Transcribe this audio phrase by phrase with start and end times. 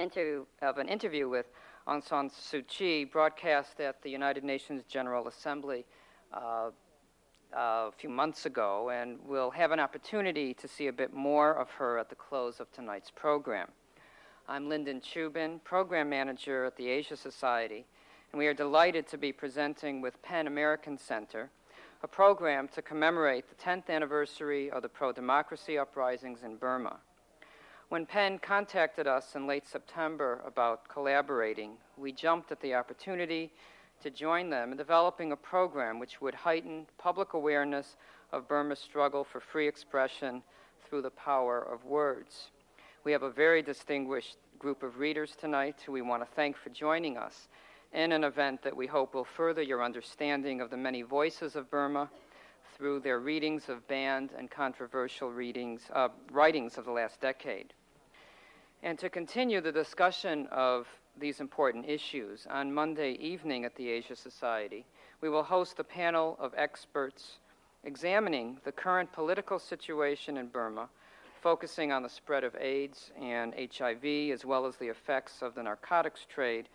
[0.00, 1.46] inter- of an interview with
[1.86, 5.84] Aung San Suu Kyi broadcast at the United Nations General Assembly
[6.32, 6.70] uh,
[7.52, 11.70] a few months ago, and we'll have an opportunity to see a bit more of
[11.70, 13.68] her at the close of tonight's program.
[14.48, 17.84] I'm Lyndon Chubin, Program Manager at the Asia Society,
[18.32, 21.50] and we are delighted to be presenting with PEN American Center
[22.02, 26.96] a program to commemorate the 10th anniversary of the pro democracy uprisings in Burma.
[27.90, 33.50] When PEN contacted us in late September about collaborating, we jumped at the opportunity
[34.00, 37.96] to join them in developing a program which would heighten public awareness
[38.30, 40.44] of Burma's struggle for free expression
[40.88, 42.52] through the power of words.
[43.02, 46.70] We have a very distinguished group of readers tonight who we want to thank for
[46.70, 47.48] joining us
[47.92, 51.68] in an event that we hope will further your understanding of the many voices of
[51.68, 52.08] Burma
[52.76, 57.74] through their readings of banned and controversial readings, uh, writings of the last decade.
[58.82, 60.86] And to continue the discussion of
[61.18, 64.86] these important issues, on Monday evening at the Asia Society,
[65.20, 67.40] we will host a panel of experts
[67.84, 70.88] examining the current political situation in Burma,
[71.42, 75.62] focusing on the spread of AIDS and HIV, as well as the effects of the
[75.62, 76.70] narcotics trade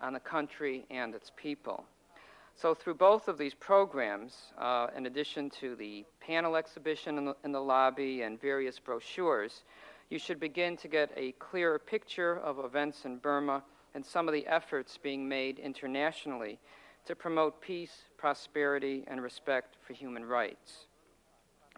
[0.00, 1.84] on the country and its people.
[2.54, 7.36] So, through both of these programs, uh, in addition to the panel exhibition in the,
[7.44, 9.62] in the lobby and various brochures,
[10.10, 13.62] you should begin to get a clearer picture of events in Burma
[13.94, 16.58] and some of the efforts being made internationally
[17.06, 20.86] to promote peace, prosperity, and respect for human rights.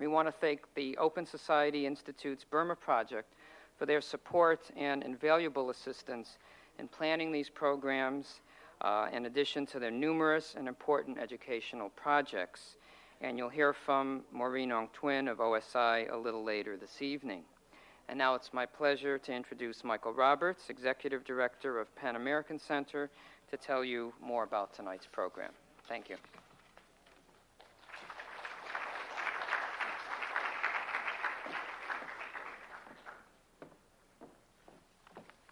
[0.00, 3.34] We want to thank the Open Society Institute's Burma Project
[3.78, 6.38] for their support and invaluable assistance
[6.78, 8.40] in planning these programs,
[8.80, 12.76] uh, in addition to their numerous and important educational projects.
[13.20, 17.44] And you'll hear from Maureen Aung-Thwin of OSI a little later this evening.
[18.08, 23.10] And now it's my pleasure to introduce Michael Roberts, Executive Director of PEN American Center,
[23.50, 25.52] to tell you more about tonight's program.
[25.88, 26.16] Thank you.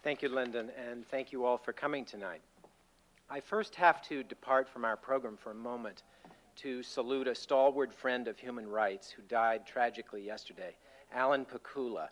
[0.03, 2.41] Thank you, Lyndon, and thank you all for coming tonight.
[3.29, 6.03] I first have to depart from our program for a moment
[6.57, 10.75] to salute a stalwart friend of human rights who died tragically yesterday,
[11.13, 12.09] Alan Pakula,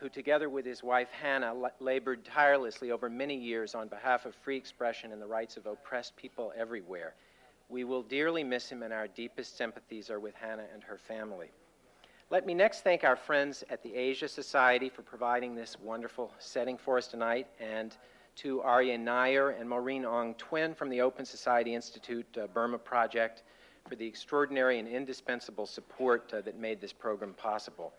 [0.00, 4.56] who, together with his wife Hannah, labored tirelessly over many years on behalf of free
[4.56, 7.14] expression and the rights of oppressed people everywhere.
[7.68, 11.50] We will dearly miss him, and our deepest sympathies are with Hannah and her family.
[12.30, 16.78] Let me next thank our friends at the Asia Society for providing this wonderful setting
[16.78, 17.96] for us tonight, and
[18.36, 23.42] to Aryeh Neier and Maureen Aung-Thwin from the Open Society Institute uh, Burma Project
[23.88, 27.92] for the extraordinary and indispensable support uh, that made this program possible.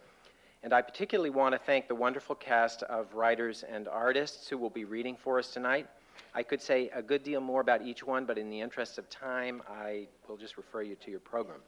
[0.62, 4.70] And I particularly want to thank the wonderful cast of writers and artists who will
[4.70, 5.88] be reading for us tonight.
[6.36, 9.10] I could say a good deal more about each one, but in the interest of
[9.10, 11.62] time, I will just refer you to your program.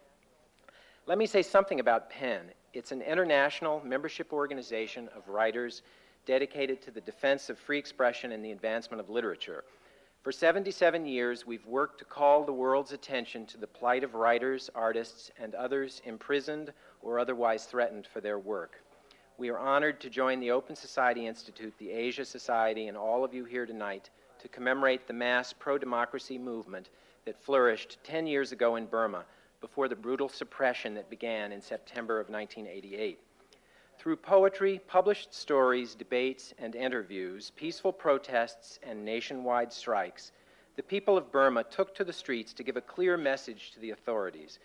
[1.07, 2.51] Let me say something about PEN.
[2.73, 5.83] It's an international membership organization of writers
[6.25, 9.63] dedicated to the defense of free expression and the advancement of literature.
[10.21, 14.69] For 77 years, we've worked to call the world's attention to the plight of writers,
[14.75, 18.80] artists, and others imprisoned or otherwise threatened for their work.
[19.41, 23.33] We are honored to join the Open Society Institute, the Asia Society, and all of
[23.33, 26.89] you here tonight to commemorate the mass pro democracy movement
[27.25, 29.25] that flourished 10 years ago in Burma
[29.59, 33.17] before the brutal suppression that began in September of 1988.
[33.97, 40.33] Through poetry, published stories, debates, and interviews, peaceful protests, and nationwide strikes,
[40.75, 43.89] the people of Burma took to the streets to give a clear message to the
[43.89, 44.59] authorities.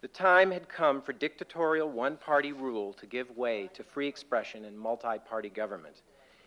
[0.00, 4.64] The time had come for dictatorial one party rule to give way to free expression
[4.64, 6.02] and multi party government.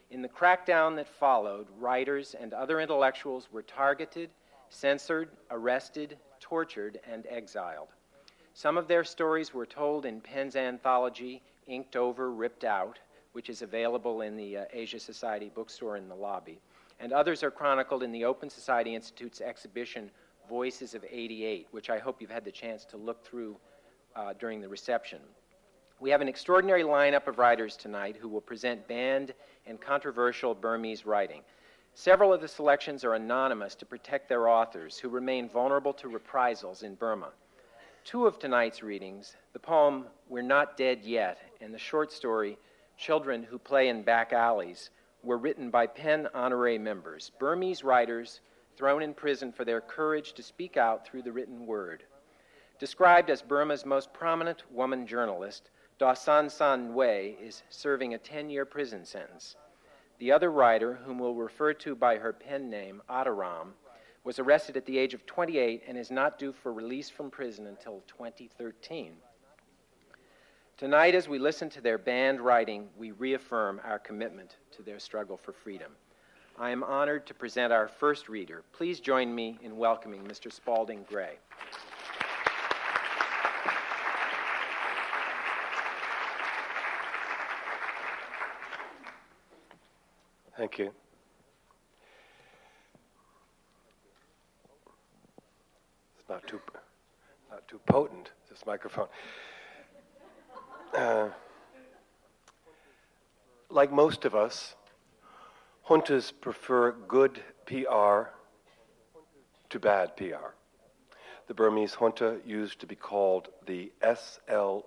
[0.10, 4.30] In the crackdown that followed, writers and other intellectuals were targeted,
[4.70, 7.90] censored, arrested, tortured, and exiled.
[8.54, 13.00] Some of their stories were told in PEN's anthology, Inked Over, Ripped Out,
[13.34, 16.60] which is available in the uh, Asia Society bookstore in the lobby.
[17.00, 20.12] And others are chronicled in the Open Society Institute's exhibition,
[20.52, 23.56] Voices of 88, which I hope you've had the chance to look through
[24.18, 25.20] uh, during the reception.
[26.02, 29.34] We have an extraordinary lineup of writers tonight who will present banned
[29.66, 31.44] and controversial Burmese writing.
[31.94, 36.84] Several of the selections are anonymous to protect their authors, who remain vulnerable to reprisals
[36.84, 37.30] in Burma.
[38.04, 42.58] Two of tonight's readings, the poem We're Not Dead Yet and the short story
[42.98, 44.90] Children Who Play in Back Alleys,
[45.24, 48.42] were written by PEN honorary members, Burmese writers
[48.82, 52.02] thrown in prison for their courage to speak out through the written word.
[52.80, 55.70] Described as Burma's most prominent woman journalist,
[56.00, 59.56] Daw San San Nweh is serving a 10 year prison sentence.
[60.18, 63.74] The other writer, whom we'll refer to by her pen name, Adaram,
[64.24, 67.68] was arrested at the age of 28 and is not due for release from prison
[67.68, 69.14] until 2013.
[70.78, 75.38] Tonight, as we listen to their banned writing, we reaffirm our commitment to their struggle
[75.38, 75.92] for freedom.
[76.60, 78.64] I am honored to present our first reader.
[78.74, 80.52] Please join me in welcoming Mr.
[80.52, 81.38] Spalding Gray.
[90.58, 90.92] Thank you.
[96.20, 96.60] It's not too,
[97.50, 99.08] not too potent, this microphone.
[100.94, 101.30] Uh,
[103.72, 104.76] like most of us,
[105.88, 108.30] juntas prefer good PR
[109.70, 110.54] to bad PR.
[111.48, 114.86] The Burmese junta used to be called the SLORC,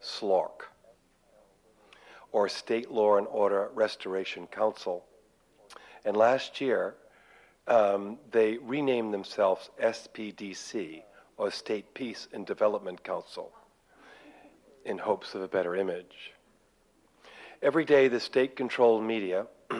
[0.00, 0.64] SLORC
[2.32, 5.04] or State Law and Order Restoration Council.
[6.04, 6.94] And last year,
[7.66, 11.02] um, they renamed themselves SPDC,
[11.36, 13.52] or State Peace and Development Council,
[14.84, 16.32] in hopes of a better image.
[17.60, 19.46] Every day, the state controlled media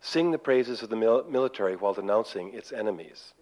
[0.00, 3.34] sing the praises of the mil- military while denouncing its enemies.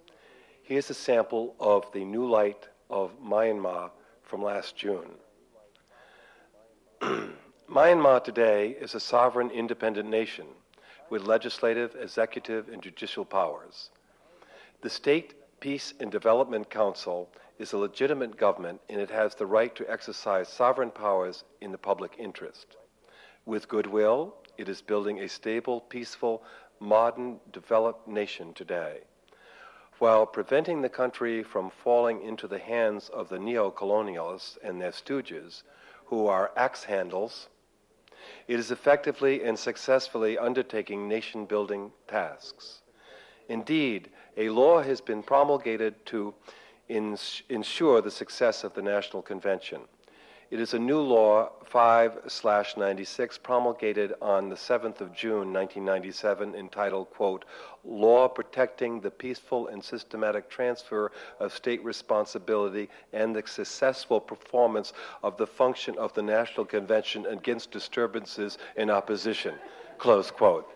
[0.65, 3.91] Here's a sample of the new light of Myanmar
[4.25, 5.13] from last June.
[7.71, 10.47] Myanmar today is a sovereign independent nation
[11.09, 13.91] with legislative, executive, and judicial powers.
[14.81, 17.31] The State Peace and Development Council
[17.61, 21.79] is a legitimate government and it has the right to exercise sovereign powers in the
[21.79, 22.77] public interest.
[23.45, 26.43] With goodwill, it is building a stable, peaceful,
[26.79, 29.01] modern, developed nation today,
[29.99, 34.93] while preventing the country from falling into the hands of the neo colonialists and their
[34.93, 35.63] stooges,
[36.07, 37.49] who are axe handles
[38.47, 42.83] it is effectively and successfully undertaking nation building tasks.
[43.49, 46.35] Indeed, a law has been promulgated to
[46.89, 49.83] ins- ensure the success of the National Convention.
[50.51, 52.29] It is a new law 5
[52.77, 57.45] 96 promulgated on the 7th of June 1997 entitled, quote,
[57.85, 64.93] Law Protecting the Peaceful and Systematic Transfer of State Responsibility and the Successful Performance
[65.23, 69.55] of the Function of the National Convention Against Disturbances in Opposition,
[69.99, 70.69] close quote.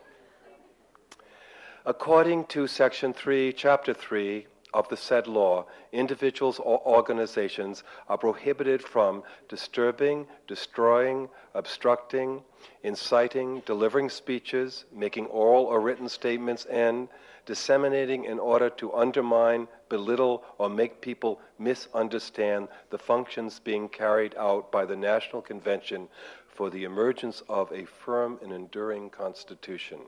[1.84, 8.82] According to Section 3, Chapter 3, of the said law, individuals or organizations are prohibited
[8.82, 12.42] from disturbing, destroying, obstructing,
[12.82, 17.08] inciting, delivering speeches, making oral or written statements, and
[17.46, 24.72] disseminating in order to undermine, belittle, or make people misunderstand the functions being carried out
[24.72, 26.08] by the National Convention
[26.48, 29.98] for the emergence of a firm and enduring constitution.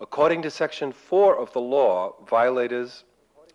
[0.00, 3.04] According to Section 4 of the law, violators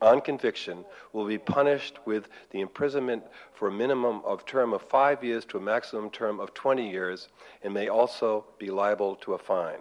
[0.03, 0.83] on conviction
[1.13, 3.23] will be punished with the imprisonment
[3.53, 7.29] for a minimum of term of five years to a maximum term of 20 years
[7.63, 9.79] and may also be liable to a fine.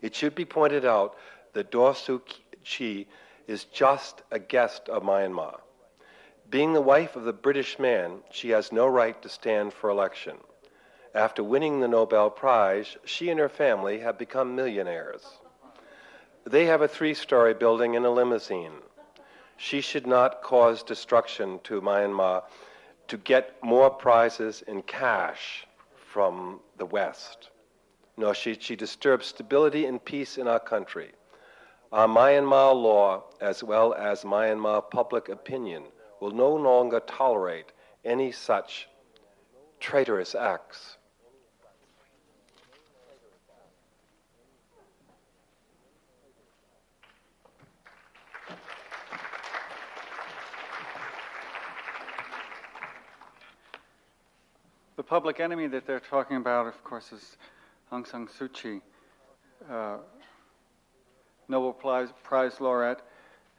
[0.00, 1.16] It should be pointed out
[1.52, 2.20] that Suu
[2.64, 3.08] Kyi
[3.46, 5.60] is just a guest of Myanmar.
[6.48, 10.36] Being the wife of the British man, she has no right to stand for election.
[11.14, 15.22] After winning the Nobel Prize, she and her family have become millionaires.
[16.44, 18.72] They have a three story building and a limousine.
[19.62, 22.42] She should not cause destruction to Myanmar
[23.06, 27.50] to get more prizes in cash from the West.
[28.16, 31.12] No, she, she disturbs stability and peace in our country.
[31.92, 35.84] Our Myanmar law, as well as Myanmar public opinion,
[36.18, 37.70] will no longer tolerate
[38.04, 38.88] any such
[39.78, 40.96] traitorous acts.
[55.02, 57.36] The public enemy that they're talking about, of course, is
[57.90, 58.80] Aung San Suu Kyi,
[59.68, 59.96] uh,
[61.48, 63.00] Nobel Prize, Prize laureate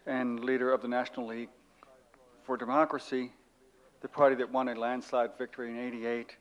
[0.06, 1.50] and leader of the National League
[2.46, 3.34] for Democracy,
[4.00, 6.34] the party that won a landslide victory in 88,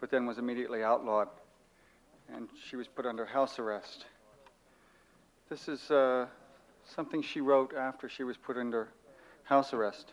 [0.00, 1.28] but then was immediately outlawed.
[2.34, 4.06] And she was put under house arrest.
[5.48, 6.26] This is uh,
[6.84, 8.88] something she wrote after she was put under
[9.44, 10.12] house arrest.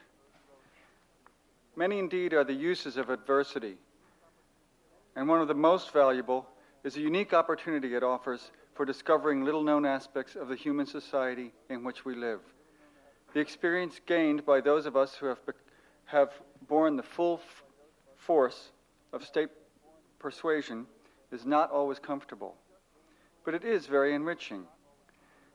[1.75, 3.77] Many indeed are the uses of adversity
[5.17, 6.47] and one of the most valuable
[6.83, 11.51] is a unique opportunity it offers for discovering little known aspects of the human society
[11.71, 12.39] in which we live.
[13.33, 15.39] The experience gained by those of us who have,
[16.05, 16.29] have
[16.67, 17.63] borne the full f-
[18.15, 18.69] force
[19.11, 19.49] of state
[20.19, 20.85] persuasion
[21.31, 22.53] is not always comfortable,
[23.43, 24.65] but it is very enriching.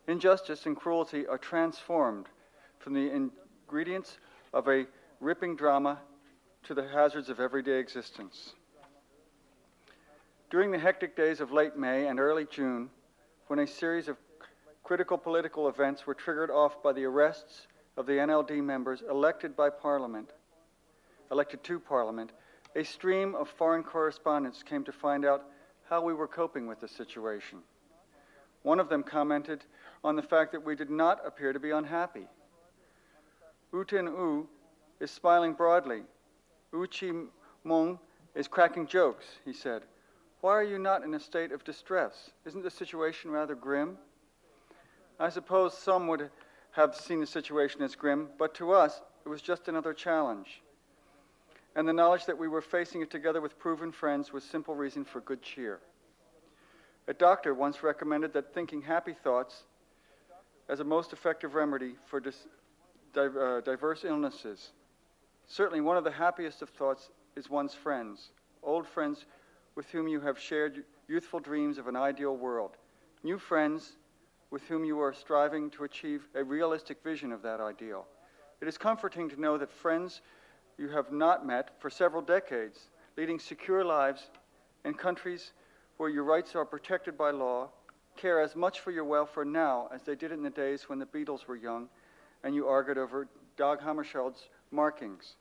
[0.09, 2.27] Injustice and cruelty are transformed
[2.81, 4.19] from the ingredients
[4.53, 4.87] of a
[5.21, 6.01] ripping drama
[6.65, 8.55] to the hazards of everyday existence.
[10.53, 12.91] During the hectic days of late May and early June,
[13.47, 14.19] when a series of
[14.83, 19.71] critical political events were triggered off by the arrests of the NLD members elected by
[19.71, 20.29] Parliament,
[21.31, 22.33] elected to Parliament,
[22.77, 25.45] a stream of foreign correspondents came to find out
[25.89, 27.61] how we were coping with the situation.
[28.63, 29.65] One of them commented
[30.05, 32.29] on the fact that we did not appear to be unhappy.
[33.73, 34.47] U Tin U
[35.01, 36.03] is smiling broadly.
[36.75, 37.13] U Kyi
[37.65, 37.99] Maung
[38.35, 39.85] is cracking jokes, he said.
[40.43, 42.33] Why are you not in a state of distress?
[42.45, 43.97] Isn't the situation rather grim?
[45.21, 46.31] I suppose some would
[46.73, 50.61] have seen the situation as grim, but to us, it was just another challenge.
[51.77, 55.05] And the knowledge that we were facing it together with proven friends was simple reason
[55.05, 55.79] for good cheer.
[57.07, 59.63] A doctor once recommended that thinking happy thoughts
[60.69, 62.49] as a most effective remedy for dis-
[63.13, 64.73] di- uh, diverse illnesses.
[65.47, 68.31] Certainly, one of the happiest of thoughts is one's friends,
[68.65, 69.25] old friends
[69.75, 72.77] with whom you have shared youthful dreams of an ideal world,
[73.23, 73.93] new friends
[74.51, 78.07] with whom you are striving to achieve a realistic vision of that ideal.
[78.61, 80.21] It is comforting to know that friends
[80.79, 84.31] you have not met for several decades, leading secure lives
[84.85, 85.53] in countries
[85.97, 87.69] where your rights are protected by law,
[88.17, 91.07] care as much for your welfare now as they did in the days when the
[91.07, 91.89] Beatles were young
[92.45, 95.37] and you argued over Dag Hammarskjöld's markings.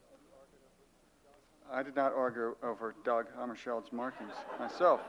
[1.73, 4.99] I did not argue over Dag Hammarskjöld's markings myself.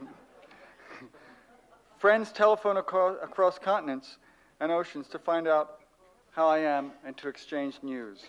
[1.98, 4.18] Friends telephone across, across continents
[4.58, 5.78] and oceans to find out
[6.32, 8.24] how I am and to exchange news.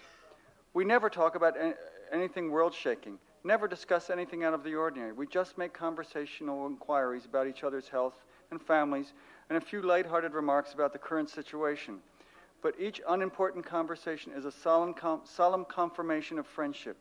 [0.75, 1.73] We never talk about any,
[2.11, 5.11] anything world shaking, never discuss anything out of the ordinary.
[5.11, 8.13] We just make conversational inquiries about each other's health
[8.51, 9.13] and families
[9.49, 11.97] and a few light-hearted remarks about the current situation.
[12.61, 16.97] But each unimportant conversation is a solemn, com- solemn confirmation of friendship.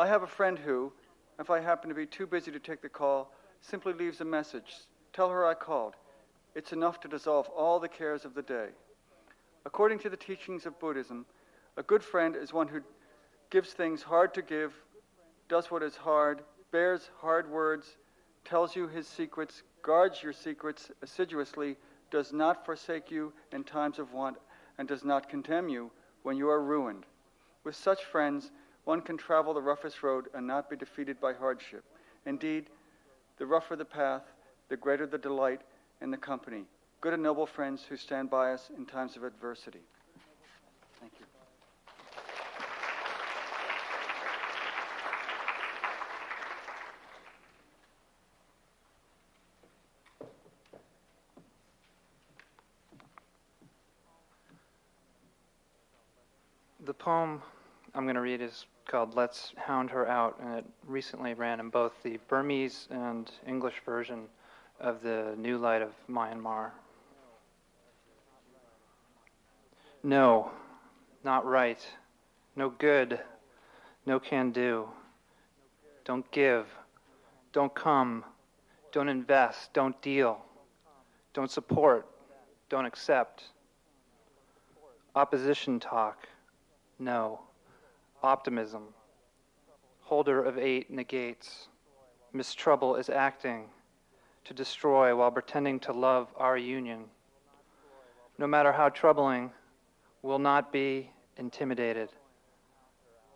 [0.00, 0.94] I have a friend who,
[1.38, 4.76] if I happen to be too busy to take the call, simply leaves a message.
[5.12, 5.94] Tell her I called.
[6.54, 8.68] It's enough to dissolve all the cares of the day.
[9.66, 11.26] According to the teachings of Buddhism,
[11.76, 12.80] a good friend is one who
[13.50, 14.72] gives things hard to give,
[15.50, 17.98] does what is hard, bears hard words,
[18.42, 21.76] tells you his secrets, guards your secrets assiduously,
[22.10, 24.38] does not forsake you in times of want,
[24.78, 25.90] and does not condemn you
[26.22, 27.04] when you are ruined.
[27.64, 28.50] With such friends,
[28.90, 31.84] one can travel the roughest road and not be defeated by hardship.
[32.26, 32.66] Indeed,
[33.38, 34.24] the rougher the path,
[34.68, 35.60] the greater the delight
[36.00, 36.64] in the company.
[37.00, 39.78] Good and noble friends who stand by us in times of adversity.
[40.98, 41.26] Thank you.
[56.84, 57.40] The poem
[58.00, 61.68] I'm going to read is called Let's Hound Her Out, and it recently ran in
[61.68, 64.20] both the Burmese and English version
[64.80, 66.70] of the New Light of Myanmar.
[70.02, 70.50] No,
[71.24, 71.86] not right.
[72.56, 73.20] No good.
[74.06, 74.88] No can do.
[76.06, 76.68] Don't give.
[77.52, 78.24] Don't come.
[78.92, 79.74] Don't invest.
[79.74, 80.38] Don't deal.
[81.34, 82.06] Don't support.
[82.70, 83.44] Don't accept.
[85.14, 86.26] Opposition talk.
[86.98, 87.40] No.
[88.22, 88.82] Optimism.
[90.00, 91.68] Holder of eight negates.
[92.32, 93.64] Miss Trouble is acting
[94.44, 97.04] to destroy while pretending to love our union.
[98.38, 99.50] No matter how troubling,
[100.22, 102.10] will not be intimidated.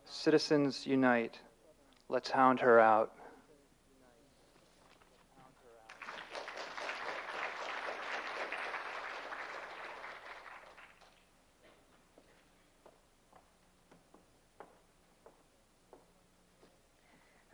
[0.04, 1.38] Citizens unite.
[2.08, 3.12] Let's hound her out.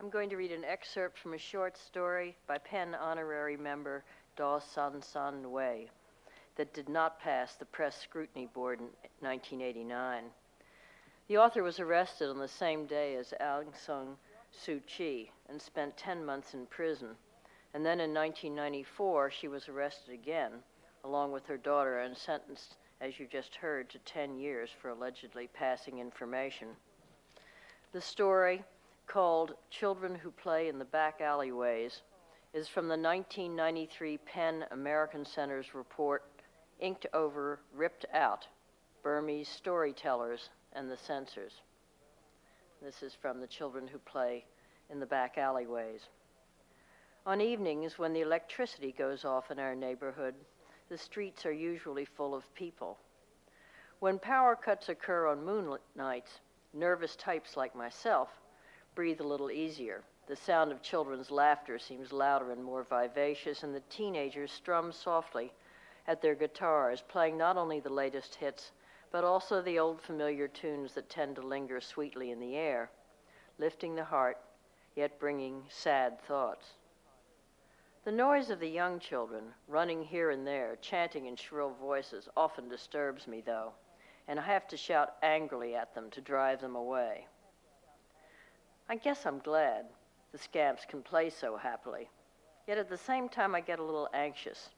[0.11, 4.03] going to read an excerpt from a short story by PEN honorary member
[4.35, 5.87] Daw San San Nweh
[6.57, 8.87] that did not pass the press scrutiny board in
[9.21, 10.25] 1989.
[11.29, 14.17] The author was arrested on the same day as Aung San
[14.53, 17.15] Suu Kyi and spent 10 months in prison.
[17.73, 20.51] And then in 1994, she was arrested again,
[21.05, 25.47] along with her daughter, and sentenced, as you just heard, to 10 years for allegedly
[25.53, 26.67] passing information.
[27.93, 28.65] The story,
[29.11, 32.01] called Children Who Play in the Back Alleyways,
[32.53, 36.23] is from the 1993 PEN American Center's report,
[36.79, 38.47] Inked Over, Ripped Out
[39.03, 41.51] Burmese Storytellers and the Censors.
[42.81, 44.45] This is from the Children Who Play
[44.89, 46.07] in the Back Alleyways.
[47.25, 50.35] On evenings when the electricity goes off in our neighborhood,
[50.87, 52.97] the streets are usually full of people.
[53.99, 56.39] When power cuts occur on moonlit nights,
[56.73, 58.29] nervous types like myself
[58.95, 60.03] breathe a little easier.
[60.27, 65.51] The sound of children's laughter seems louder and more vivacious, and the teenagers strum softly
[66.07, 68.71] at their guitars, playing not only the latest hits,
[69.11, 72.89] but also the old familiar tunes that tend to linger sweetly in the air,
[73.57, 74.37] lifting the heart,
[74.95, 76.73] yet bringing sad thoughts.
[78.03, 82.67] The noise of the young children, running here and there, chanting in shrill voices, often
[82.67, 83.73] disturbs me, though,
[84.27, 87.27] and I have to shout angrily at them to drive them away.
[88.91, 89.85] I guess I'm glad
[90.33, 92.09] the scamps can play so happily,
[92.67, 94.69] yet at the same time I get a little anxious.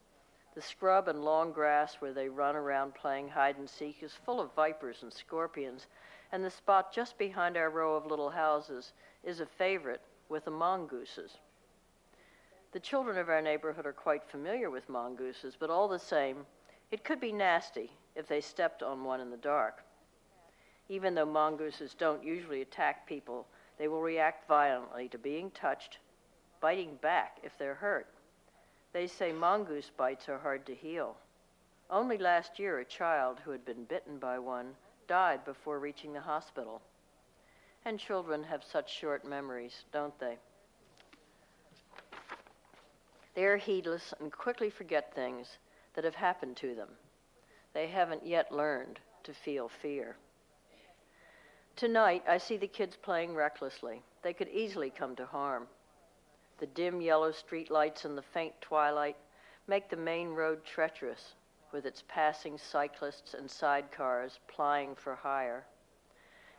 [0.53, 4.39] The scrub and long grass where they run around playing hide and seek is full
[4.39, 5.87] of vipers and scorpions,
[6.31, 8.93] and the spot just behind our row of little houses
[9.23, 11.39] is a favorite with the mongooses.
[12.71, 16.45] The children of our neighborhood are quite familiar with mongooses, but all the same,
[16.91, 19.83] it could be nasty if they stepped on one in the dark.
[20.87, 25.99] Even though mongooses don't usually attack people, they will react violently to being touched,
[26.61, 28.07] biting back if they're hurt.
[28.93, 31.17] They say mongoose bites are hard to heal.
[31.89, 34.75] Only last year, a child who had been bitten by one
[35.07, 36.81] died before reaching the hospital.
[37.85, 40.37] And children have such short memories, don't they?
[43.35, 45.57] They are heedless and quickly forget things
[45.95, 46.89] that have happened to them.
[47.73, 50.15] They haven't yet learned to feel fear.
[51.75, 54.03] Tonight, I see the kids playing recklessly.
[54.21, 55.67] They could easily come to harm.
[56.59, 59.17] The dim yellow street lights and the faint twilight
[59.65, 61.33] make the main road treacherous,
[61.71, 65.65] with its passing cyclists and sidecars plying for hire.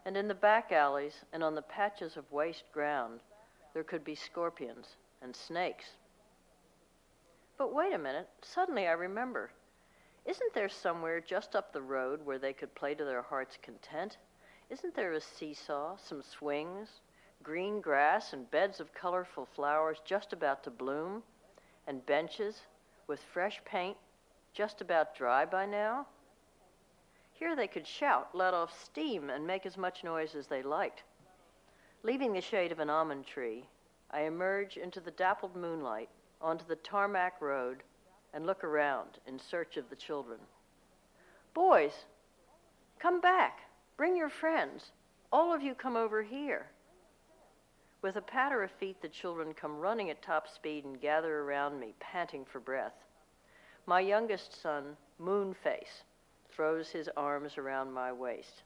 [0.04, 3.20] And in the back alleys and on the patches of waste ground,
[3.72, 5.86] there could be scorpions and snakes.
[7.56, 9.52] But wait a minute, suddenly I remember.
[10.26, 14.18] Isn't there somewhere just up the road where they could play to their heart's content?
[14.70, 16.88] Isn't there a seesaw, some swings,
[17.42, 21.22] green grass, and beds of colorful flowers just about to bloom,
[21.86, 22.62] and benches
[23.06, 23.96] with fresh paint
[24.54, 26.06] just about dry by now?
[27.32, 31.02] Here they could shout, let off steam, and make as much noise as they liked.
[32.02, 33.64] Leaving the shade of an almond tree,
[34.10, 36.08] I emerge into the dappled moonlight
[36.40, 37.82] onto the tarmac road
[38.32, 40.38] and look around in search of the children.
[41.52, 42.06] Boys,
[42.98, 43.63] come back.
[43.96, 44.90] Bring your friends.
[45.32, 46.66] All of you come over here.
[48.02, 51.80] With a patter of feet, the children come running at top speed and gather around
[51.80, 52.92] me, panting for breath.
[53.86, 56.02] My youngest son, Moonface,
[56.50, 58.62] throws his arms around my waist.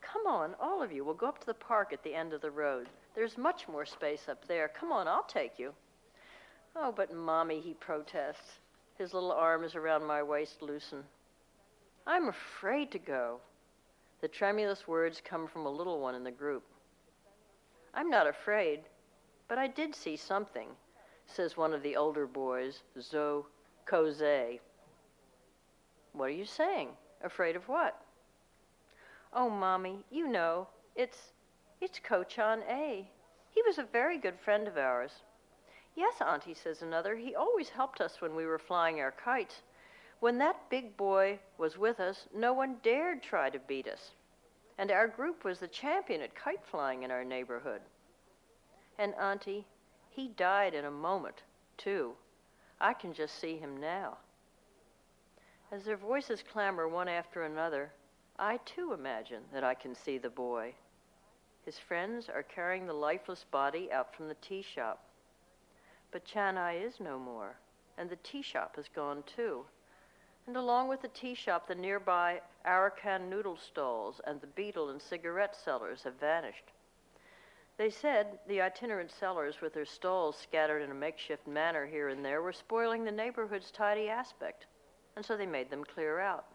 [0.00, 1.04] Come on, all of you.
[1.04, 2.88] We'll go up to the park at the end of the road.
[3.14, 4.68] There's much more space up there.
[4.68, 5.72] Come on, I'll take you.
[6.76, 8.58] Oh, but Mommy, he protests.
[8.98, 11.02] His little arms around my waist loosen.
[12.06, 13.40] I'm afraid to go.
[14.20, 16.64] The tremulous words come from a little one in the group.
[17.94, 18.80] I'm not afraid,
[19.48, 20.68] but I did see something,
[21.26, 23.44] says one of the older boys, Zoe
[23.84, 24.58] Cose.
[26.12, 26.88] What are you saying?
[27.22, 28.00] Afraid of what?
[29.32, 31.32] Oh, Mommy, you know, it's
[31.80, 33.06] it's Kochan A.
[33.50, 35.12] He was a very good friend of ours.
[35.94, 37.16] Yes, Auntie, says another.
[37.16, 39.62] He always helped us when we were flying our kites.
[40.26, 44.10] When that big boy was with us, no one dared try to beat us.
[44.76, 47.80] And our group was the champion at kite flying in our neighborhood.
[48.98, 49.64] And, Auntie,
[50.10, 51.44] he died in a moment,
[51.78, 52.14] too.
[52.80, 54.16] I can just see him now.
[55.70, 57.92] As their voices clamor one after another,
[58.36, 60.74] I too imagine that I can see the boy.
[61.64, 65.04] His friends are carrying the lifeless body out from the tea shop.
[66.10, 67.54] But Chanai is no more,
[67.96, 69.64] and the tea shop has gone too.
[70.46, 75.02] And along with the tea shop, the nearby Arakan noodle stalls and the betel and
[75.02, 76.72] cigarette sellers have vanished.
[77.76, 82.24] They said the itinerant sellers, with their stalls scattered in a makeshift manner here and
[82.24, 84.66] there, were spoiling the neighborhood's tidy aspect,
[85.14, 86.46] and so they made them clear out.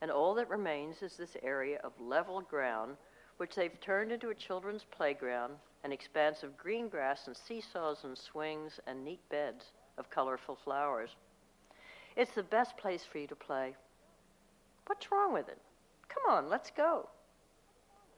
[0.00, 2.96] And all that remains is this area of level ground,
[3.38, 8.16] which they've turned into a children's playground an expanse of green grass and seesaws and
[8.16, 11.16] swings and neat beds of colorful flowers.
[12.16, 13.74] It's the best place for you to play.
[14.86, 15.58] What's wrong with it?
[16.08, 17.08] Come on, let's go.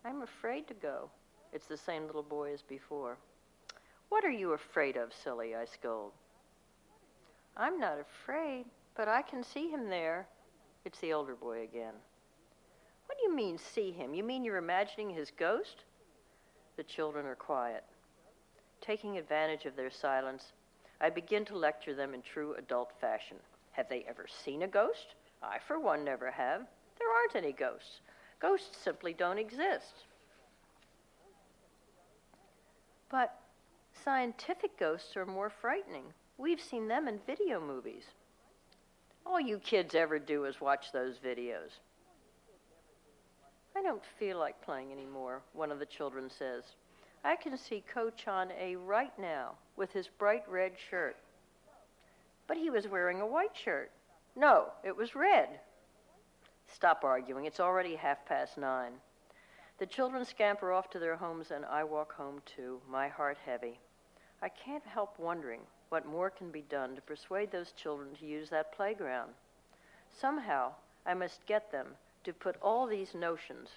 [0.05, 1.11] I'm afraid to go.
[1.53, 3.19] It's the same little boy as before.
[4.09, 5.55] What are you afraid of, silly?
[5.55, 6.13] I scold.
[7.57, 8.65] I'm not afraid,
[8.97, 10.27] but I can see him there.
[10.85, 11.95] It's the older boy again.
[13.07, 14.15] What do you mean, see him?
[14.15, 15.85] You mean you're imagining his ghost?
[16.77, 17.85] The children are quiet.
[18.83, 20.53] taking advantage of their silence,
[21.01, 23.37] I begin to lecture them in true adult fashion.
[23.73, 25.15] Have they ever seen a ghost?
[25.43, 26.63] I, for one, never have.
[26.99, 28.01] There aren't any ghosts.
[28.41, 30.05] Ghosts simply don't exist.
[33.11, 33.39] But
[34.05, 36.05] scientific ghosts are more frightening.
[36.39, 38.05] We've seen them in video movies.
[39.25, 41.79] All you kids ever do is watch those videos.
[43.77, 46.65] I don't feel like playing anymore, one of the children says.
[47.25, 51.17] I can see Coach on A right now with his bright red shirt.
[52.47, 53.91] But he was wearing a white shirt.
[54.37, 55.61] No, it was red.
[56.67, 57.45] Stop arguing.
[57.45, 58.93] It's already half past nine.
[59.79, 63.79] The children scamper off to their homes, and I walk home too, my heart heavy.
[64.41, 68.49] I can't help wondering what more can be done to persuade those children to use
[68.51, 69.33] that playground.
[70.21, 70.73] Somehow,
[71.05, 71.89] I must get them
[72.25, 73.69] to put all these notions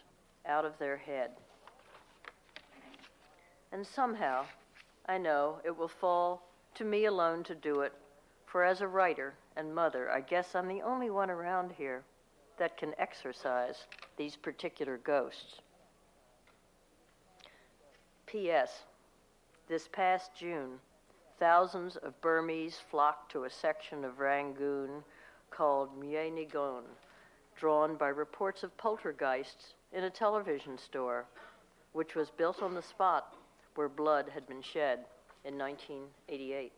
[0.46, 1.32] out of their head.
[3.72, 4.46] And somehow,
[5.08, 7.94] I know it will fall to me alone to do it,
[8.56, 12.04] for as a writer and mother, I guess I'm the only one around here
[12.58, 13.76] that can exorcise
[14.16, 15.60] these particular ghosts.
[18.28, 18.84] P.S.
[19.68, 20.80] This past June,
[21.38, 25.04] thousands of Burmese flocked to a section of Rangoon
[25.52, 26.84] called Myenigon,
[27.58, 31.26] drawn by reports of poltergeists in a television store,
[31.92, 33.36] which was built on the spot
[33.76, 35.00] where blood had been shed
[35.44, 36.72] in 1988.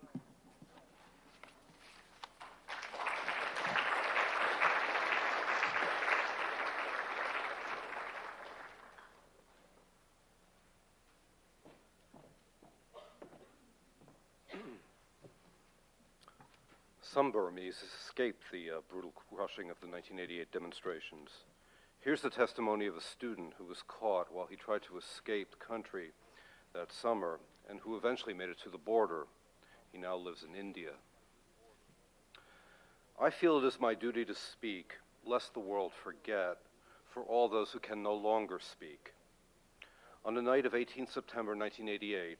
[17.17, 21.29] Some Burmese escaped the uh, brutal crushing of the 1988 demonstrations.
[21.99, 25.65] Here's the testimony of a student who was caught while he tried to escape the
[25.65, 26.11] country
[26.75, 29.25] that summer and who eventually made it to the border.
[29.91, 30.91] He now lives in India.
[33.19, 34.93] I feel it is my duty to speak,
[35.25, 36.59] lest the world forget,
[37.09, 39.15] for all those who can no longer speak.
[40.23, 42.37] On the night of 18 September 1988,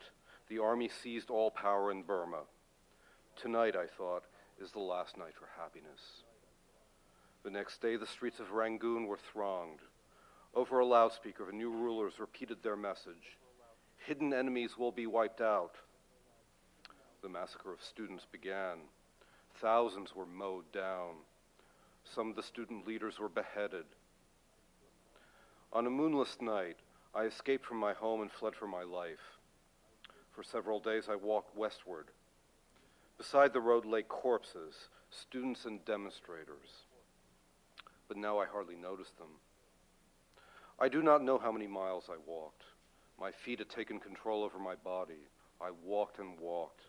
[0.49, 2.41] the Army seized all power in Burma.
[3.41, 4.21] Tonight, I thought,
[4.61, 6.23] is the last night for happiness.
[7.43, 9.79] The next day, the streets of Rangoon were thronged.
[10.53, 13.37] Over a loudspeaker, the new rulers repeated their message
[14.05, 15.75] Hidden enemies will be wiped out.
[17.21, 18.77] The massacre of students began.
[19.61, 21.15] Thousands were mowed down.
[22.03, 23.85] Some of the student leaders were beheaded.
[25.73, 26.77] On a moonless night,
[27.13, 29.39] I escaped from my home and fled for my life.
[30.31, 32.07] For several days, I walked westward.
[33.17, 36.85] Beside the road lay corpses, students and demonstrators.
[38.07, 39.39] But now I hardly notice them.
[40.79, 42.63] I do not know how many miles I walked.
[43.19, 45.27] My feet had taken control over my body.
[45.59, 46.81] I walked and walked.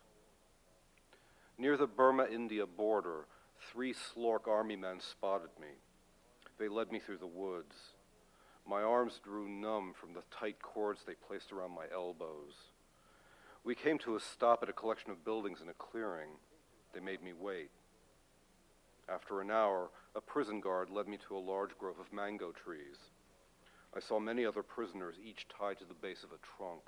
[1.57, 3.27] Near the Burma India border,
[3.73, 5.69] three SLORC army men spotted me.
[6.59, 7.75] They led me through the woods.
[8.69, 12.53] My arms drew numb from the tight cords they placed around my elbows.
[13.69, 16.31] We came to a stop at a collection of buildings in a clearing.
[16.95, 17.69] They made me wait.
[19.11, 22.97] After an hour, a prison guard led me to a large grove of mango trees.
[23.95, 26.81] I saw many other prisoners, each tied to the base of a trunk.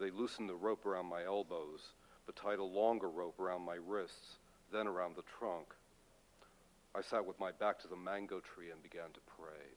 [0.00, 1.92] They loosened the rope around my elbows,
[2.24, 4.38] but tied a longer rope around my wrists,
[4.72, 5.66] then around the trunk.
[6.94, 9.76] I sat with my back to the mango tree and began to pray.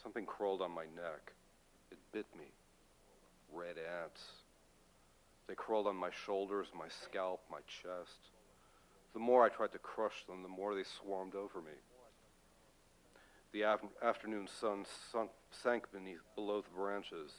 [0.00, 1.32] Something crawled on my neck.
[1.90, 2.52] It bit me
[3.52, 4.22] red ants.
[5.46, 8.30] They crawled on my shoulders, my scalp, my chest.
[9.12, 11.72] The more I tried to crush them, the more they swarmed over me.
[13.52, 17.32] The af- afternoon sun sunk, sank beneath below the branches.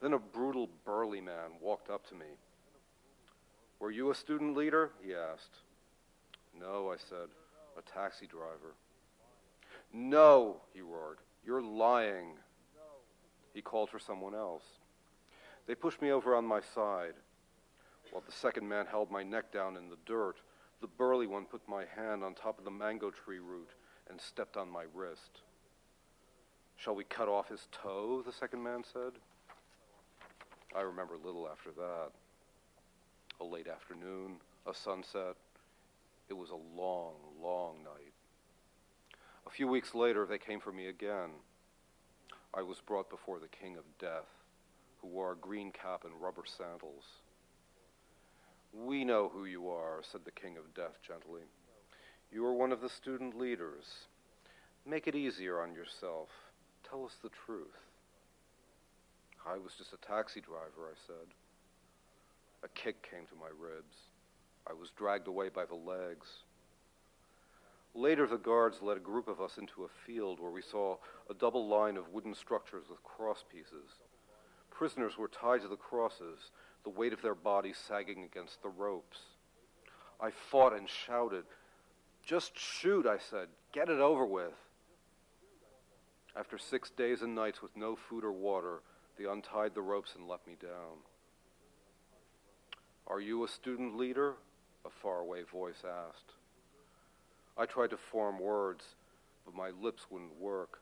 [0.00, 2.26] Then a brutal, burly man walked up to me.
[3.80, 4.90] Were you a student leader?
[5.02, 5.56] he asked.
[6.58, 7.28] No, I said,
[7.76, 8.74] a taxi driver.
[9.92, 12.34] No, he roared, you're lying.
[13.56, 14.64] He called for someone else.
[15.66, 17.14] They pushed me over on my side.
[18.10, 20.36] While the second man held my neck down in the dirt,
[20.82, 23.70] the burly one put my hand on top of the mango tree root
[24.10, 25.40] and stepped on my wrist.
[26.76, 28.22] Shall we cut off his toe?
[28.26, 29.12] the second man said.
[30.76, 32.10] I remember little after that.
[33.40, 35.34] A late afternoon, a sunset.
[36.28, 38.12] It was a long, long night.
[39.46, 41.30] A few weeks later, they came for me again.
[42.56, 44.30] I was brought before the King of Death,
[45.02, 47.04] who wore a green cap and rubber sandals.
[48.72, 51.42] We know who you are, said the King of Death gently.
[52.32, 53.84] You are one of the student leaders.
[54.86, 56.28] Make it easier on yourself.
[56.88, 57.76] Tell us the truth.
[59.46, 61.28] I was just a taxi driver, I said.
[62.64, 63.96] A kick came to my ribs.
[64.66, 66.26] I was dragged away by the legs.
[67.96, 70.98] Later, the guards led a group of us into a field where we saw
[71.30, 74.02] a double line of wooden structures with cross pieces.
[74.70, 76.50] Prisoners were tied to the crosses,
[76.84, 79.20] the weight of their bodies sagging against the ropes.
[80.20, 81.44] I fought and shouted.
[82.22, 83.48] Just shoot, I said.
[83.72, 84.52] Get it over with.
[86.36, 88.82] After six days and nights with no food or water,
[89.16, 90.98] they untied the ropes and let me down.
[93.06, 94.34] Are you a student leader?
[94.84, 96.35] A faraway voice asked.
[97.58, 98.84] I tried to form words,
[99.44, 100.80] but my lips wouldn't work.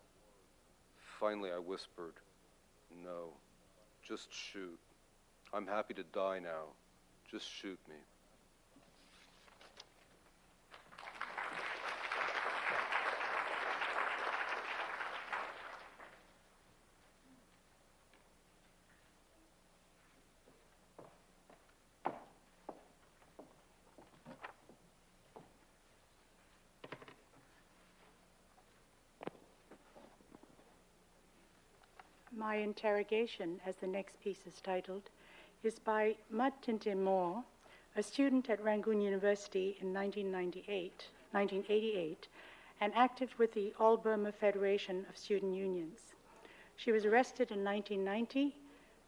[1.20, 2.14] Finally, I whispered,
[3.04, 3.30] No,
[4.06, 4.78] just shoot.
[5.52, 6.64] I'm happy to die now.
[7.30, 7.94] Just shoot me.
[32.54, 35.10] My interrogation, as the next piece is titled,
[35.64, 37.42] is by Madtinte Moore,
[37.96, 42.28] a student at Rangoon University in 1998, 1988
[42.80, 46.14] and active with the All Burma Federation of Student Unions.
[46.76, 48.54] She was arrested in 1990,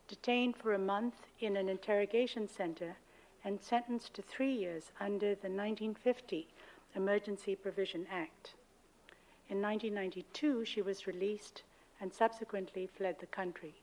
[0.09, 2.97] detained for a month in an interrogation center,
[3.45, 6.49] and sentenced to three years under the 1950
[6.97, 8.55] Emergency Provision Act.
[9.49, 11.63] In 1992, she was released
[12.01, 13.75] and subsequently fled the country.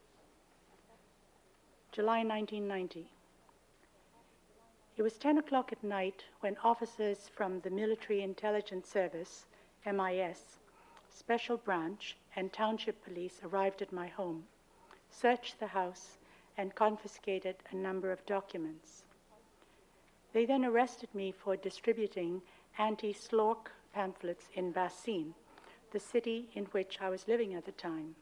[1.92, 3.10] July 1990.
[4.96, 9.46] It was 10 o'clock at night when officers from the Military Intelligence Service,
[9.86, 10.60] MIS,
[11.10, 14.46] Special Branch, and Township Police arrived at my home,
[15.10, 16.18] searched the house,
[16.58, 19.04] and confiscated a number of documents.
[20.34, 22.42] They then arrested me for distributing
[22.78, 25.34] anti SLORC pamphlets in Bassein,
[25.94, 28.16] the city in which I was living at the time.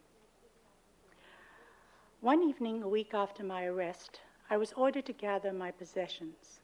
[2.20, 6.60] One evening, a week after my arrest, I was ordered to gather my possessions.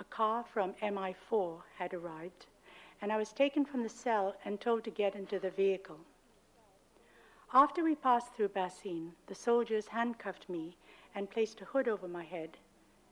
[0.00, 2.46] A car from MI4 had arrived,
[3.02, 6.00] and I was taken from the cell and told to get into the vehicle.
[7.52, 10.76] After we passed through Bassein, the soldiers handcuffed me
[11.14, 12.56] and placed a hood over my head,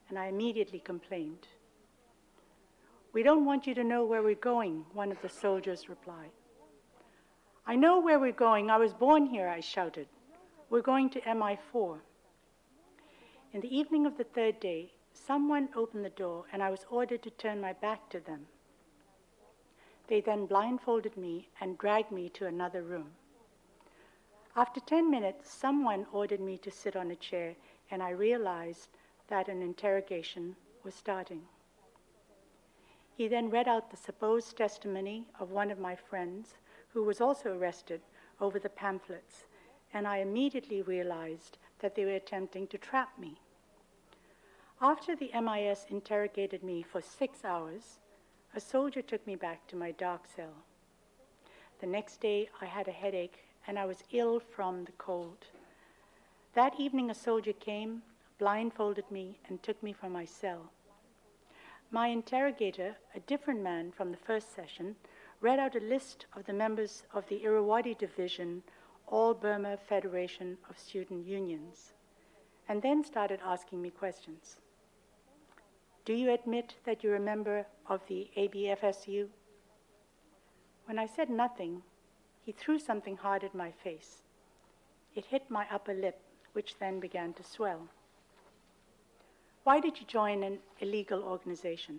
[0.08, 1.46] and I immediately complained.
[3.12, 6.30] We don't want you to know where we're going, one of the soldiers replied.
[7.66, 8.70] I know where we're going.
[8.70, 10.08] I was born here, I shouted.
[10.68, 11.98] We're going to MI4.
[13.52, 17.22] In the evening of the third day, someone opened the door and I was ordered
[17.22, 18.46] to turn my back to them.
[20.08, 23.12] They then blindfolded me and dragged me to another room.
[24.56, 27.54] After 10 minutes, someone ordered me to sit on a chair,
[27.90, 28.88] and I realized
[29.28, 31.42] that an interrogation was starting.
[33.16, 36.54] He then read out the supposed testimony of one of my friends
[36.92, 38.00] who was also arrested
[38.40, 39.44] over the pamphlets,
[39.92, 43.40] and I immediately realized that they were attempting to trap me.
[44.80, 47.98] After the MIS interrogated me for six hours,
[48.54, 50.64] a soldier took me back to my dark cell.
[51.80, 55.46] The next day, I had a headache and I was ill from the cold.
[56.54, 58.02] That evening, a soldier came,
[58.38, 60.70] blindfolded me, and took me from my cell.
[61.90, 64.96] My interrogator, a different man from the first session,
[65.42, 68.62] read out a list of the members of the Irrawaddy Division,
[69.08, 71.92] All Burma Federation of Student Unions,
[72.68, 74.58] and then started asking me questions.
[76.04, 79.26] Do you admit that you're a member of the ABFSU?
[80.86, 81.82] When I said nothing,
[82.44, 84.22] he threw something hard at my face.
[85.16, 86.20] It hit my upper lip,
[86.52, 87.88] which then began to swell.
[89.64, 91.98] Why did you join an illegal organization?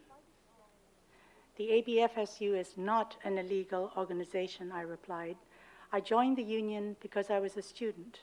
[1.55, 5.37] The ABFSU is not an illegal organization, I replied.
[5.91, 8.21] I joined the union because I was a student.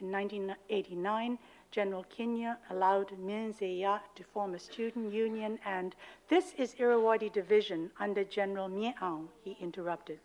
[0.00, 1.38] In 1989,
[1.72, 5.96] General Khin Nyunt allowed Min Zeya to form a student union, and
[6.28, 10.20] this is Irrawaddy Division under General Miao, he interrupted.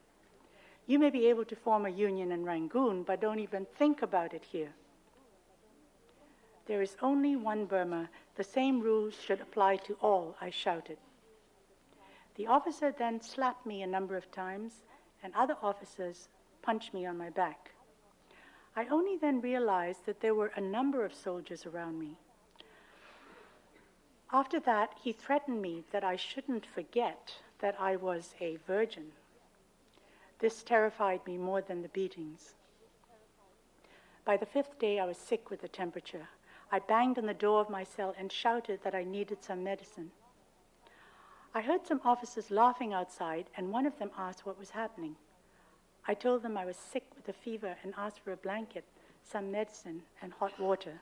[0.85, 4.33] You may be able to form a union in Rangoon, but don't even think about
[4.35, 4.73] it here.
[6.67, 8.09] There is only one Burma.
[8.35, 10.97] The same rules should apply to all, I shouted.
[12.35, 14.81] The officer then slapped me a number of times,
[15.21, 16.29] and other officers
[16.61, 17.71] punched me on my back.
[18.75, 22.17] I only then realized that there were a number of soldiers around me.
[24.31, 29.11] After that, he threatened me that I shouldn't forget that I was a virgin.
[30.39, 32.55] This terrified me more than the beatings.
[34.25, 36.29] By the fifth day, I was sick with the temperature.
[36.71, 40.11] I banged on the door of my cell and shouted that I needed some medicine.
[41.55, 45.15] I heard some officers laughing outside, and one of them asked what was happening.
[46.07, 48.85] I told them I was sick with a fever and asked for a blanket,
[49.23, 51.01] some medicine, and hot water.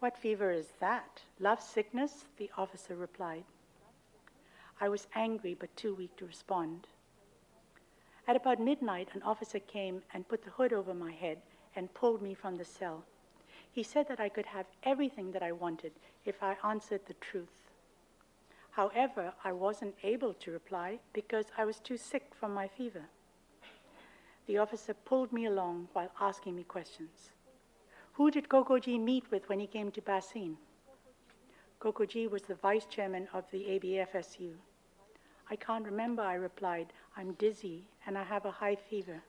[0.00, 1.22] What fever is that?
[1.38, 2.24] Love sickness?
[2.38, 3.44] The officer replied.
[4.80, 6.88] I was angry but too weak to respond.
[8.26, 11.38] At about midnight, an officer came and put the hood over my head
[11.76, 13.04] and pulled me from the cell.
[13.70, 15.92] He said that I could have everything that I wanted
[16.24, 17.65] if I answered the truth.
[18.76, 23.06] However, I wasn't able to reply because I was too sick from my fever.
[24.46, 27.30] The officer pulled me along while asking me questions.
[28.12, 30.56] Who did Ko Ko Gyi meet with when he came to Bassein?
[31.80, 34.52] Gokoji was the vice chairman of the ABFSU.
[35.50, 36.92] I can't remember, I replied.
[37.16, 39.22] I'm dizzy and I have a high fever.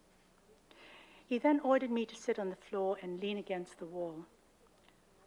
[1.25, 4.25] He then ordered me to sit on the floor and lean against the wall.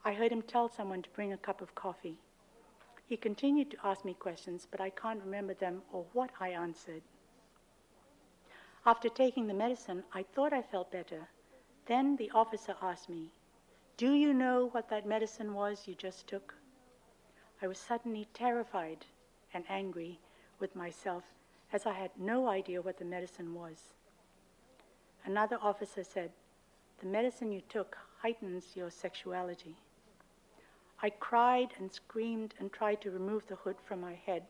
[0.05, 2.19] I heard him tell someone to bring a cup of coffee.
[3.11, 7.03] He continued to ask me questions, but I can't remember them or what I answered.
[8.87, 11.29] After taking the medicine, I thought I felt better.
[11.87, 13.33] Then the officer asked me,
[13.97, 16.55] Do you know what that medicine was you just took?
[17.61, 19.05] I was suddenly terrified
[19.53, 20.21] and angry
[20.61, 21.25] with myself
[21.73, 23.93] as I had no idea what the medicine was.
[25.25, 26.31] Another officer said,
[27.01, 29.75] The medicine you took heightens your sexuality.
[31.03, 34.45] I cried and screamed and tried to remove the hood from my head.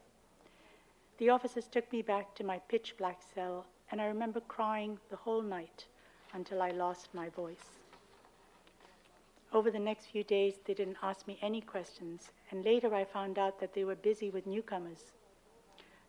[1.18, 5.16] The officers took me back to my pitch black cell, and I remember crying the
[5.16, 5.86] whole night
[6.32, 7.78] until I lost my voice.
[9.52, 13.38] Over the next few days, they didn't ask me any questions, and later I found
[13.38, 15.12] out that they were busy with newcomers.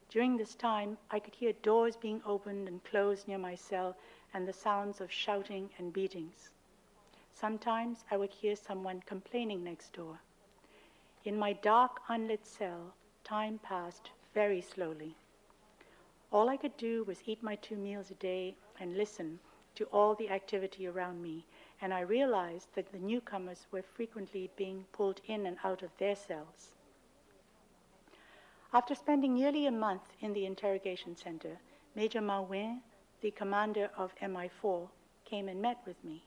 [0.09, 3.95] During this time, I could hear doors being opened and closed near my cell
[4.33, 6.49] and the sounds of shouting and beatings.
[7.31, 10.19] Sometimes I would hear someone complaining next door.
[11.23, 15.15] In my dark, unlit cell, time passed very slowly.
[16.31, 19.39] All I could do was eat my two meals a day and listen
[19.75, 21.45] to all the activity around me,
[21.81, 26.15] and I realized that the newcomers were frequently being pulled in and out of their
[26.15, 26.73] cells.
[28.73, 31.59] After spending nearly a month in the interrogation center,
[31.95, 32.81] Major Mawin
[33.21, 34.89] the commander of MI4,
[35.25, 36.23] came and met with me.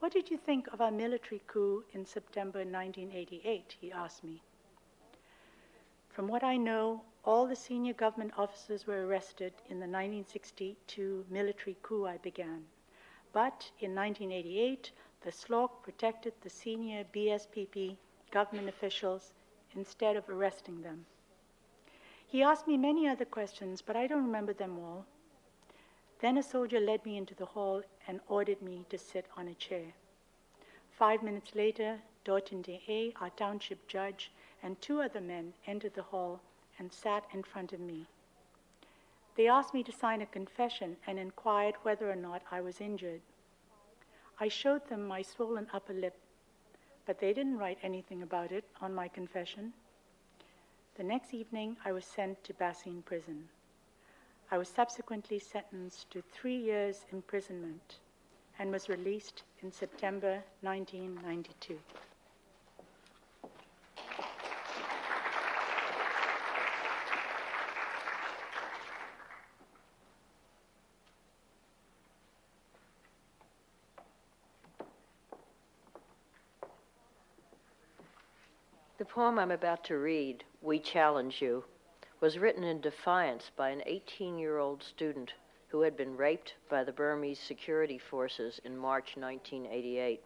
[0.00, 3.76] What did you think of our military coup in September 1988?
[3.80, 4.40] He asked me.
[6.08, 11.76] From what I know, all the senior government officers were arrested in the 1962 military
[11.82, 12.64] coup I began.
[13.32, 17.96] But in 1988, the SLORC protected the senior BSPP
[18.30, 19.32] government officials
[19.74, 21.06] instead of arresting them.
[22.24, 25.06] He asked me many other questions, but I don't remember them all.
[26.20, 29.54] Then a soldier led me into the hall and ordered me to sit on a
[29.54, 29.92] chair.
[30.90, 36.40] Five minutes later, Dortin De our township judge, and two other men entered the hall
[36.78, 38.06] and sat in front of me.
[39.36, 43.20] They asked me to sign a confession and inquired whether or not I was injured.
[44.40, 46.16] I showed them my swollen upper lip,
[47.06, 49.72] but they didn't write anything about it on my confession.
[50.96, 53.48] The next evening, I was sent to Bassein prison.
[54.50, 57.98] I was subsequently sentenced to three years' imprisonment
[58.58, 61.78] and was released in September 1992.
[78.96, 81.64] The poem I'm about to read, We Challenge You,
[82.20, 85.32] was written in defiance by an 18 year old student
[85.68, 90.22] who had been raped by the Burmese security forces in March 1988.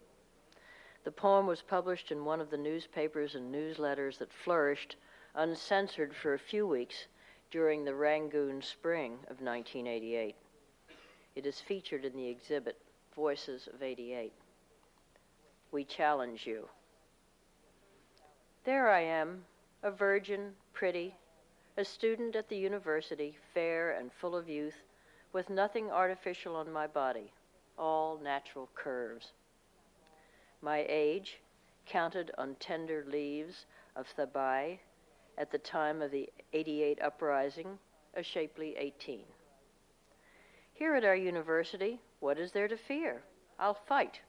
[1.03, 4.95] The poem was published in one of the newspapers and newsletters that flourished
[5.35, 7.07] uncensored for a few weeks
[7.51, 10.35] during the Rangoon spring of 1988.
[11.35, 12.77] It is featured in the exhibit
[13.15, 14.33] Voices of 88.
[15.71, 16.67] We challenge you.
[18.63, 19.43] There I am,
[19.83, 21.15] a virgin, pretty,
[21.75, 24.83] a student at the university, fair and full of youth,
[25.31, 27.31] with nothing artificial on my body,
[27.77, 29.31] all natural curves.
[30.61, 31.39] My age,
[31.87, 33.65] counted on tender leaves
[33.95, 34.77] of Thabai
[35.37, 37.79] at the time of the 88 uprising,
[38.13, 39.23] a shapely 18.
[40.75, 43.23] Here at our university, what is there to fear?
[43.59, 44.19] I'll fight,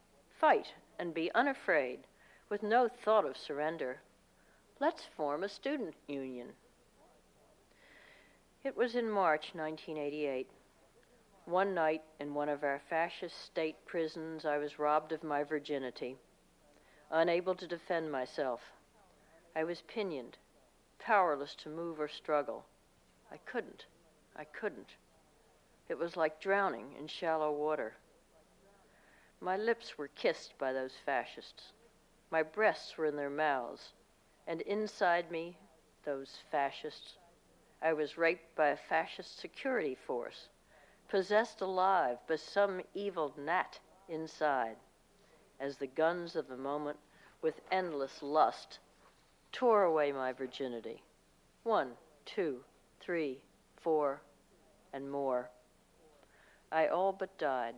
[0.41, 2.01] fight, and be unafraid,
[2.49, 4.01] with no thought of surrender.
[4.81, 6.49] Let's form a student union.
[8.65, 10.49] It was in March 1988.
[11.45, 16.17] One night in one of our fascist state prisons, I was robbed of my virginity,
[17.11, 18.63] unable to defend myself.
[19.55, 20.39] I was pinioned,
[20.99, 22.65] powerless to move or struggle.
[23.31, 23.85] I couldn't.
[24.35, 24.95] I couldn't.
[25.91, 27.93] It was like drowning in shallow water.
[29.43, 31.73] My lips were kissed by those fascists.
[32.31, 33.93] My breasts were in their mouths.
[34.47, 35.59] And inside me,
[36.07, 37.19] those fascists,
[37.85, 40.49] I was raped by a fascist security force,
[41.11, 43.79] possessed alive by some evil nat
[44.09, 44.77] inside,
[45.61, 46.99] as the guns of the moment,
[47.43, 48.79] with endless lust,
[49.53, 51.03] tore away my virginity.
[51.63, 51.91] One,
[52.25, 52.65] two,
[53.01, 53.43] three,
[53.77, 54.23] four,
[54.95, 55.51] and more.
[56.73, 57.75] I all but died.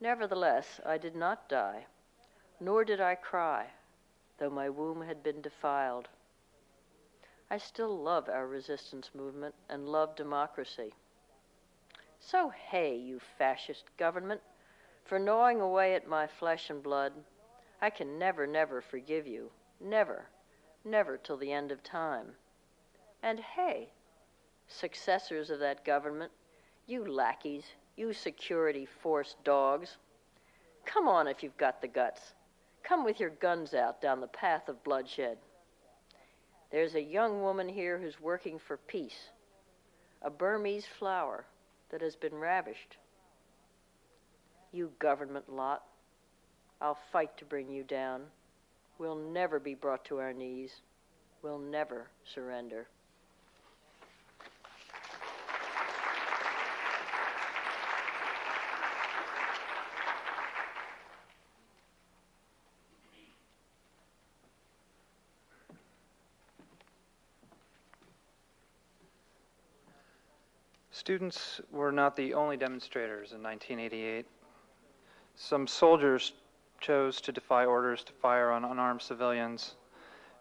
[0.00, 1.86] Nevertheless, I did not die,
[2.58, 3.68] nor did I cry,
[4.38, 6.08] though my womb had been defiled.
[7.52, 10.94] I still love our resistance movement and love democracy.
[12.18, 14.40] So, hey, you fascist government,
[15.04, 17.12] for gnawing away at my flesh and blood.
[17.82, 19.50] I can never, never forgive you.
[19.82, 20.24] Never,
[20.82, 22.28] never till the end of time.
[23.22, 23.90] And hey,
[24.66, 26.32] successors of that government,
[26.86, 29.98] you lackeys, you security force dogs,
[30.86, 32.32] come on if you've got the guts.
[32.82, 35.36] Come with your guns out down the path of bloodshed.
[36.72, 39.28] There's a young woman here who's working for peace,
[40.22, 41.44] a Burmese flower
[41.90, 42.96] that has been ravished.
[44.72, 45.82] You government lot,
[46.80, 48.22] I'll fight to bring you down.
[48.98, 50.70] We'll never be brought to our knees.
[51.42, 52.86] We'll never surrender.
[71.02, 74.24] Students were not the only demonstrators in 1988.
[75.34, 76.32] Some soldiers
[76.80, 79.74] chose to defy orders to fire on unarmed civilians.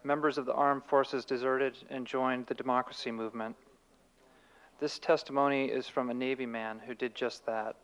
[0.03, 3.55] Members of the armed forces deserted and joined the democracy movement.
[4.79, 7.75] This testimony is from a Navy man who did just that.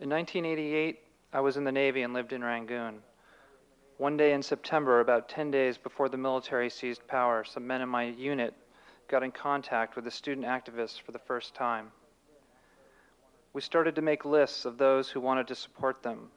[0.00, 0.98] In 1988,
[1.32, 3.04] I was in the Navy and lived in Rangoon.
[3.98, 7.88] One day in September, about 10 days before the military seized power, some men in
[7.88, 8.52] my unit
[9.08, 11.90] got in contact with the student activists for the first time.
[13.54, 16.28] We started to make lists of those who wanted to support them.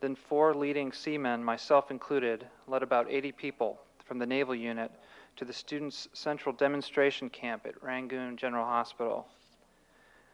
[0.00, 4.92] Then four leading seamen, myself included, led about 80 people from the naval unit
[5.36, 9.26] to the students' central demonstration camp at Rangoon General Hospital.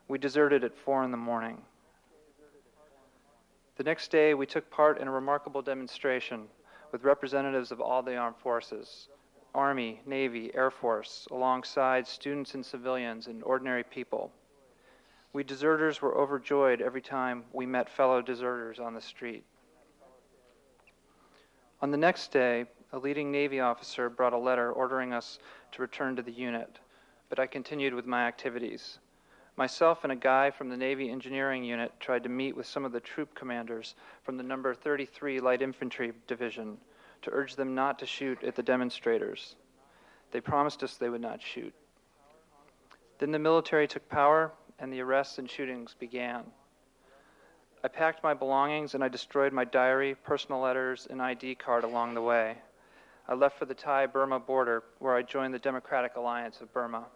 [0.09, 1.59] We deserted at 4 in the morning.
[3.77, 6.49] The next day, we took part in a remarkable demonstration
[6.91, 9.09] with representatives of all the armed forces
[9.55, 14.33] Army, Navy, Air Force, alongside students and civilians and ordinary people.
[15.33, 19.45] We deserters were overjoyed every time we met fellow deserters on the street.
[21.83, 25.39] On the next day, a leading Navy officer brought a letter ordering us
[25.73, 26.79] to return to the unit,
[27.29, 28.99] but I continued with my activities.
[29.57, 32.93] Myself and a guy from the Navy Engineering Unit tried to meet with some of
[32.93, 36.79] the troop commanders from the number 33 Light Infantry Division
[37.23, 39.57] to urge them not to shoot at the demonstrators.
[40.31, 41.75] They promised us they would not shoot.
[43.19, 46.45] Then the military took power, and the arrests and shootings began.
[47.83, 52.15] I packed my belongings and I destroyed my diary, personal letters, and ID card along
[52.15, 52.57] the way.
[53.29, 57.07] I left for the Thai Burma border, where I joined the Democratic Alliance of Burma.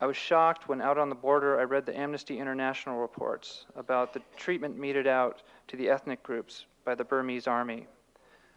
[0.00, 4.12] I was shocked when out on the border I read the Amnesty International reports about
[4.12, 7.88] the treatment meted out to the ethnic groups by the Burmese army.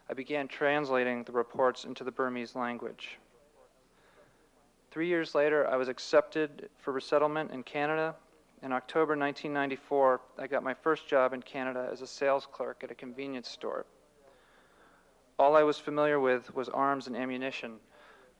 [0.09, 3.17] I began translating the reports into the Burmese language.
[4.91, 8.15] Three years later, I was accepted for resettlement in Canada.
[8.61, 12.91] In October 1994, I got my first job in Canada as a sales clerk at
[12.91, 13.85] a convenience store.
[15.39, 17.77] All I was familiar with was arms and ammunition,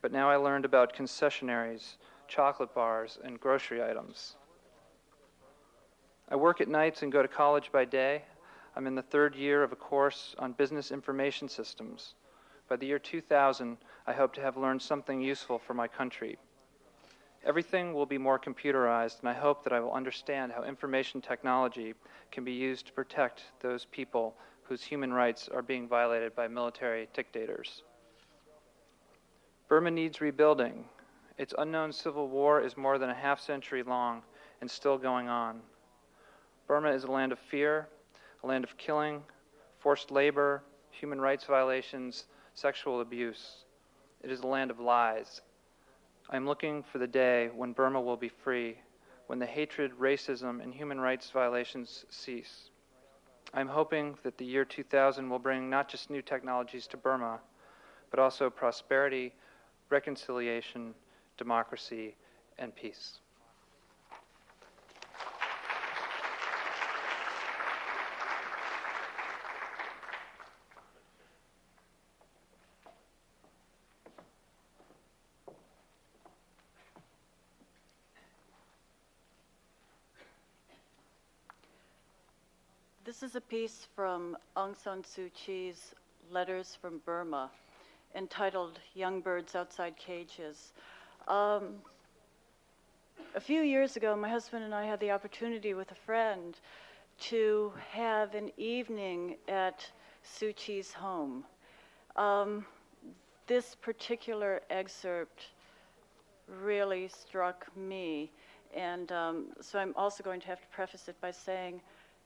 [0.02, 1.96] but now I learned about concessionaries,
[2.28, 4.36] chocolate bars, and grocery items.
[6.28, 8.22] I work at nights and go to college by day.
[8.74, 12.14] I'm in the third year of a course on business information systems.
[12.68, 16.38] By the year 2000, I hope to have learned something useful for my country.
[17.44, 21.94] Everything will be more computerized, and I hope that I will understand how information technology
[22.30, 27.08] can be used to protect those people whose human rights are being violated by military
[27.12, 27.82] dictators.
[29.68, 30.84] Burma needs rebuilding.
[31.36, 34.22] Its unknown civil war is more than a half century long
[34.60, 35.60] and still going on.
[36.68, 37.88] Burma is a land of fear,
[38.42, 39.22] a land of killing,
[39.78, 43.64] forced labor, human rights violations, sexual abuse.
[44.22, 45.40] It is a land of lies.
[46.30, 48.78] I'm looking for the day when Burma will be free,
[49.26, 52.70] when the hatred, racism, and human rights violations cease.
[53.54, 57.40] I'm hoping that the year 2000 will bring not just new technologies to Burma,
[58.10, 59.32] but also prosperity,
[59.90, 60.94] reconciliation,
[61.36, 62.14] democracy,
[62.58, 63.18] and peace.
[83.22, 85.94] This is a piece from Aung San Suu Kyi's
[86.32, 87.52] Letters from Burma
[88.16, 90.72] entitled Young Birds Outside Cages.
[91.28, 91.74] Um,
[93.36, 96.58] a few years ago, my husband and I had the opportunity with a friend
[97.30, 99.88] to have an evening at
[100.26, 101.44] Suu Kyi's home.
[102.16, 102.66] Um,
[103.46, 105.50] this particular excerpt
[106.60, 108.32] really struck me,
[108.74, 111.80] and um, so I'm also going to have to preface it by saying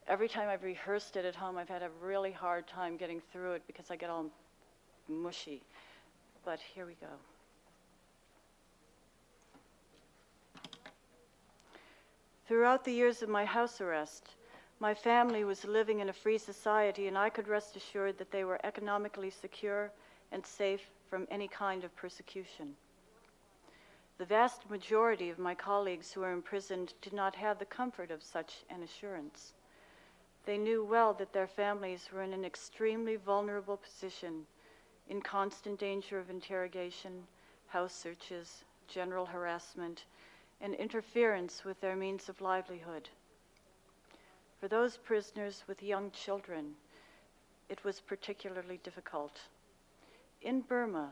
[0.08, 3.52] every time I've rehearsed it at home, I've had a really hard time getting through
[3.52, 4.26] it because I get all
[5.08, 5.62] mushy.
[6.44, 7.08] But here we go.
[12.46, 14.36] Throughout the years of my house arrest,
[14.78, 18.44] my family was living in a free society, and I could rest assured that they
[18.44, 19.90] were economically secure
[20.30, 22.74] and safe from any kind of persecution.
[24.18, 28.22] The vast majority of my colleagues who were imprisoned did not have the comfort of
[28.22, 29.52] such an assurance.
[30.46, 34.46] They knew well that their families were in an extremely vulnerable position,
[35.08, 37.26] in constant danger of interrogation,
[37.66, 40.04] house searches, general harassment,
[40.60, 43.08] and interference with their means of livelihood.
[44.60, 46.76] For those prisoners with young children,
[47.68, 49.40] it was particularly difficult.
[50.42, 51.10] In Burma,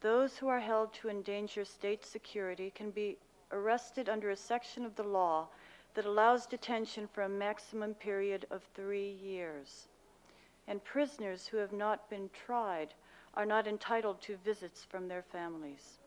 [0.00, 3.18] those who are held to endanger state security can be
[3.50, 5.48] arrested under a section of the law
[5.94, 9.88] that allows detention for a maximum period of three years.
[10.68, 12.94] And prisoners who have not been tried
[13.34, 15.98] are not entitled to visits from their families.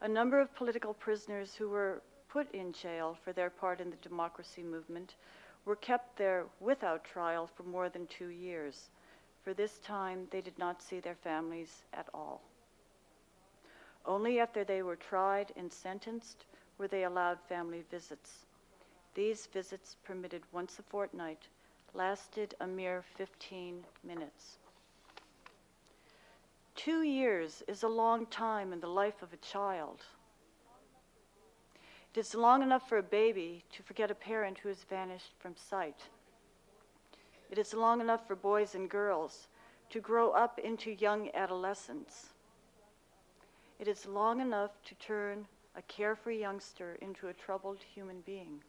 [0.00, 3.96] A number of political prisoners who were put in jail for their part in the
[3.96, 5.14] democracy movement
[5.64, 8.90] were kept there without trial for more than two years.
[9.42, 12.42] For this time, they did not see their families at all.
[14.04, 16.44] Only after they were tried and sentenced
[16.78, 18.46] were they allowed family visits.
[19.14, 21.48] These visits, permitted once a fortnight,
[21.94, 24.58] lasted a mere 15 minutes.
[26.74, 30.02] Two years is a long time in the life of a child.
[32.14, 35.56] It is long enough for a baby to forget a parent who has vanished from
[35.56, 36.02] sight.
[37.50, 39.48] It is long enough for boys and girls
[39.90, 42.30] to grow up into young adolescents.
[43.78, 45.46] It is long enough to turn
[45.76, 48.62] a carefree youngster into a troubled human being.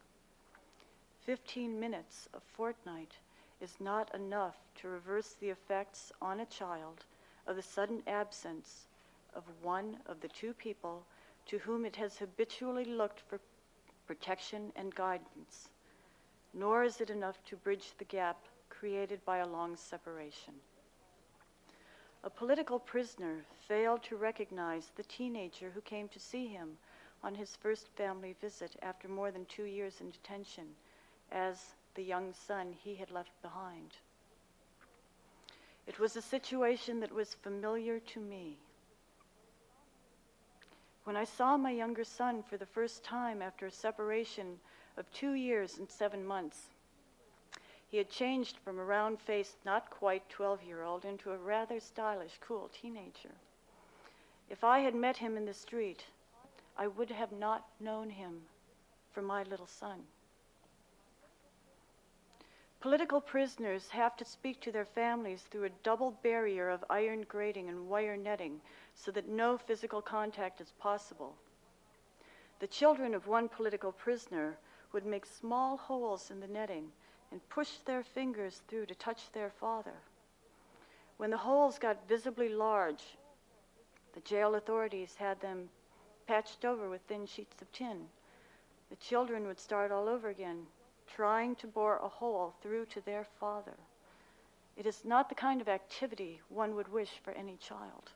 [1.24, 3.16] Fifteen minutes a fortnight
[3.60, 7.04] is not enough to reverse the effects on a child
[7.46, 8.86] of the sudden absence
[9.34, 11.02] of one of the two people
[11.46, 13.40] to whom it has habitually looked for
[14.06, 15.68] protection and guidance,
[16.54, 18.36] nor is it enough to bridge the gap
[18.68, 20.54] created by a long separation.
[22.24, 26.76] A political prisoner failed to recognize the teenager who came to see him
[27.22, 30.66] on his first family visit after more than two years in detention
[31.32, 33.96] as the young son he had left behind.
[35.86, 38.58] It was a situation that was familiar to me.
[41.04, 44.58] When I saw my younger son for the first time after a separation
[44.98, 46.66] of two years and seven months,
[47.90, 51.80] he had changed from a round faced, not quite 12 year old into a rather
[51.80, 53.32] stylish, cool teenager.
[54.50, 56.04] If I had met him in the street,
[56.78, 58.42] I would have not known him
[59.12, 60.04] for my little son.
[62.80, 67.68] Political prisoners have to speak to their families through a double barrier of iron grating
[67.68, 68.60] and wire netting
[68.94, 71.34] so that no physical contact is possible.
[72.60, 74.56] The children of one political prisoner
[74.92, 76.92] would make small holes in the netting
[77.32, 79.94] and push their fingers through to touch their father.
[81.16, 83.02] When the holes got visibly large,
[84.14, 85.68] the jail authorities had them
[86.28, 88.02] patched over with thin sheets of tin.
[88.90, 90.66] The children would start all over again,
[91.06, 93.76] trying to bore a hole through to their father.
[94.76, 98.12] It is not the kind of activity one would wish for any child.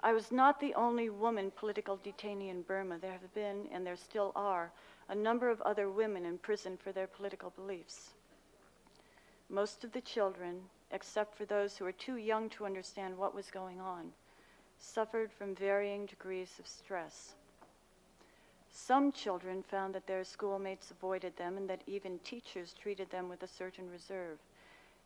[0.00, 2.98] I was not the only woman political detainee in Burma.
[2.98, 4.70] There have been, and there still are,
[5.08, 8.10] a number of other women in prison for their political beliefs.
[9.48, 13.50] Most of the children, except for those who were too young to understand what was
[13.50, 14.12] going on,
[14.78, 17.34] suffered from varying degrees of stress.
[18.70, 23.42] Some children found that their schoolmates avoided them and that even teachers treated them with
[23.42, 24.38] a certain reserve.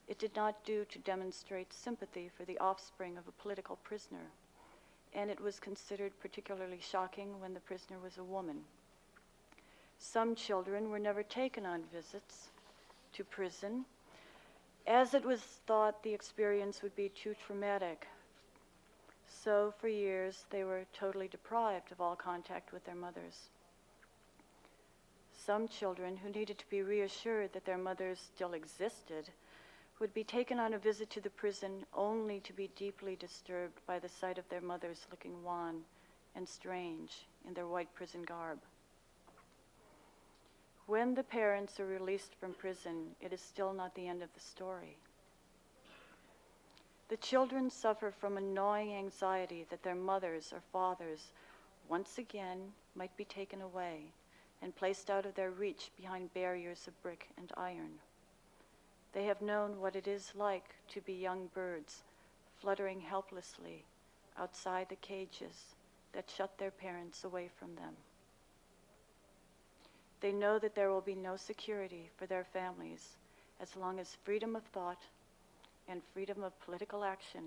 [0.09, 4.33] It did not do to demonstrate sympathy for the offspring of a political prisoner,
[5.12, 8.64] and it was considered particularly shocking when the prisoner was a woman.
[9.99, 12.49] Some children were never taken on visits
[13.12, 13.85] to prison,
[14.87, 18.07] as it was thought the experience would be too traumatic.
[19.29, 23.51] So, for years, they were totally deprived of all contact with their mothers.
[25.33, 29.31] Some children who needed to be reassured that their mothers still existed
[30.01, 33.99] would be taken on a visit to the prison only to be deeply disturbed by
[33.99, 35.83] the sight of their mothers looking wan
[36.35, 38.59] and strange in their white prison garb.
[40.87, 44.41] When the parents are released from prison, it is still not the end of the
[44.41, 44.97] story.
[47.09, 51.33] The children suffer from a gnawing anxiety that their mothers or fathers
[51.89, 54.13] once again might be taken away
[54.61, 57.99] and placed out of their reach behind barriers of brick and iron.
[59.13, 62.03] They have known what it is like to be young birds
[62.61, 63.85] fluttering helplessly
[64.37, 65.75] outside the cages
[66.13, 67.95] that shut their parents away from them.
[70.21, 73.17] They know that there will be no security for their families
[73.61, 75.03] as long as freedom of thought
[75.89, 77.45] and freedom of political action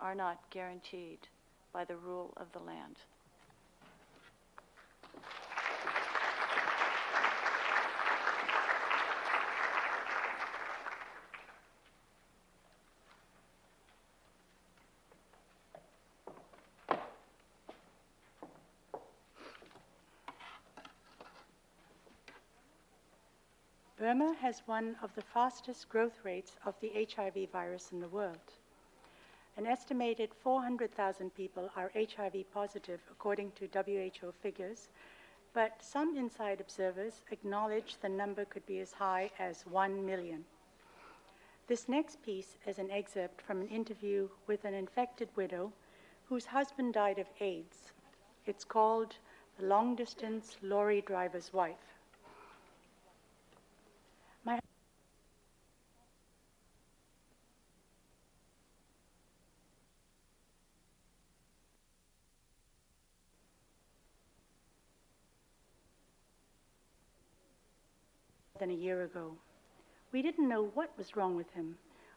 [0.00, 1.18] are not guaranteed
[1.72, 2.96] by the rule of the land.
[24.14, 28.52] Burma has one of the fastest growth rates of the HIV virus in the world.
[29.56, 34.86] An estimated 400,000 people are HIV positive, according to WHO figures,
[35.52, 40.44] but some inside observers acknowledge the number could be as high as 1 million.
[41.66, 45.72] This next piece is an excerpt from an interview with an infected widow
[46.28, 47.90] whose husband died of AIDS.
[48.46, 49.16] It's called
[49.58, 51.93] The Long Distance Lorry Driver's Wife.
[68.64, 69.32] Than a year ago.
[70.10, 71.76] We didn't know what was wrong with him.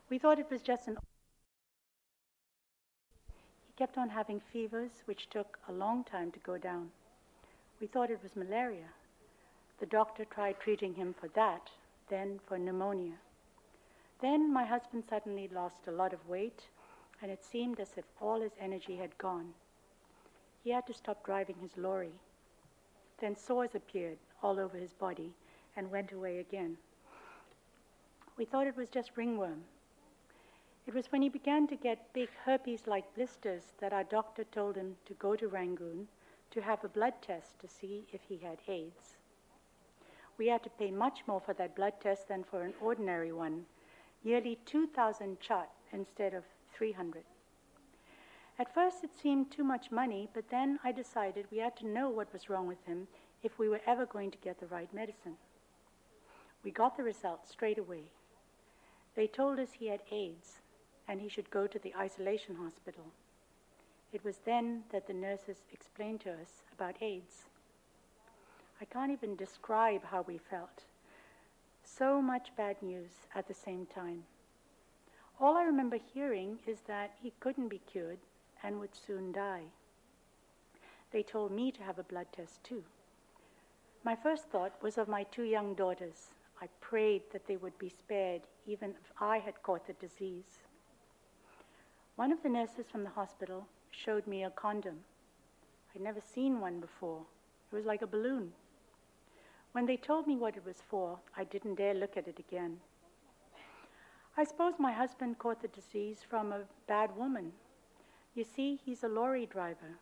[0.09, 0.97] We thought it was just an.
[3.67, 6.91] He kept on having fevers, which took a long time to go down.
[7.81, 8.87] We thought it was malaria.
[9.81, 11.69] The doctor tried treating him for that,
[12.09, 13.17] then for pneumonia.
[14.21, 16.61] Then my husband suddenly lost a lot of weight,
[17.21, 19.53] and it seemed as if all his energy had gone.
[20.63, 22.13] He had to stop driving his lorry.
[23.19, 25.33] Then sores appeared all over his body
[25.78, 26.75] and went away again.
[28.36, 29.63] We thought it was just ringworm.
[30.88, 34.75] It was when he began to get big herpes like blisters that our doctor told
[34.75, 36.07] him to go to Rangoon
[36.51, 39.15] to have a blood test to see if he had AIDS.
[40.38, 43.65] We had to pay much more for that blood test than for an ordinary one,
[44.23, 47.23] nearly 2,000 kyat instead of 300.
[48.59, 52.09] At first, it seemed too much money, but then I decided we had to know
[52.09, 53.07] what was wrong with him
[53.43, 55.38] if we were ever going to get the right medicine.
[56.68, 58.11] We got the results straight away.
[59.15, 60.59] They told us he had AIDS
[61.07, 63.05] and he should go to the isolation hospital.
[64.11, 67.45] It was then that the nurses explained to us about AIDS.
[68.82, 70.84] I can't even describe how we felt.
[71.86, 74.24] So much bad news at the same time.
[75.39, 78.20] All I remember hearing is that he couldn't be cured
[78.61, 79.68] and would soon die.
[81.13, 82.84] They told me to have a blood test too.
[84.03, 86.34] My first thought was of my two young daughters.
[86.62, 90.60] I prayed that they would be spared even if I had caught the disease.
[92.16, 94.99] One of the nurses from the hospital showed me a condom.
[95.93, 97.22] I'd never seen one before.
[97.72, 98.53] It was like a balloon.
[99.74, 102.80] When they told me what it was for, I didn't dare look at it again.
[104.36, 107.51] I suppose my husband caught the disease from a bad woman.
[108.36, 109.99] You see, he's a lorry driver.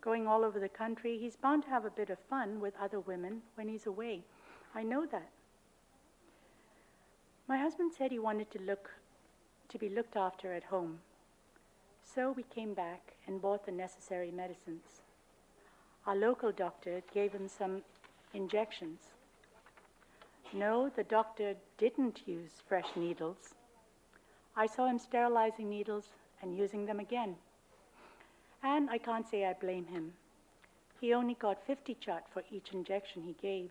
[0.00, 3.00] Going all over the country, he's bound to have a bit of fun with other
[3.00, 4.22] women when he's away.
[4.74, 5.30] I know that.
[7.50, 8.92] My husband said he wanted to look
[9.70, 11.00] to be looked after at home.
[12.04, 15.02] So we came back and bought the necessary medicines.
[16.06, 17.82] Our local doctor gave him some
[18.34, 19.00] injections.
[20.52, 23.56] No, the doctor didn't use fresh needles.
[24.54, 26.10] I saw him sterilizing needles
[26.42, 27.34] and using them again.
[28.62, 30.12] And I can't say I blame him.
[31.00, 33.70] He only got 50 kyat for each injection he gave.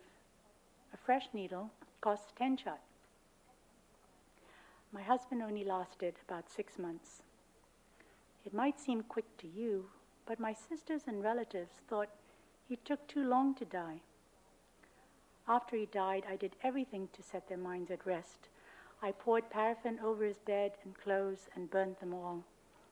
[0.94, 1.70] A fresh needle
[2.02, 2.89] costs 10 kyat.
[4.92, 7.22] My husband only lasted about six months.
[8.44, 9.86] It might seem quick to you,
[10.26, 12.10] but my sisters and relatives thought
[12.68, 14.02] he took too long to die.
[15.48, 18.50] After he died, I did everything to set their minds at rest.
[19.02, 22.44] I poured paraffin over his bed and clothes and burnt them all.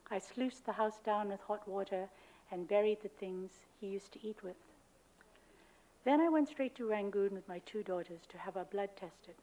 [0.09, 2.09] I sluiced the house down with hot water
[2.51, 4.55] and buried the things he used to eat with.
[6.05, 9.35] Then I went straight to Rangoon with my two daughters to have our blood tested.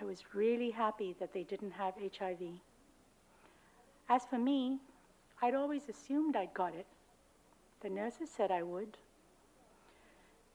[0.00, 2.38] I was really happy that they didn't have HIV.
[4.08, 4.78] As for me,
[5.42, 6.86] I'd always assumed I'd got it.
[7.82, 8.96] The nurses said I would.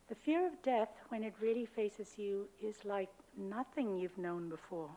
[0.09, 4.89] The fear of death, when it really faces you, is like nothing you've known before.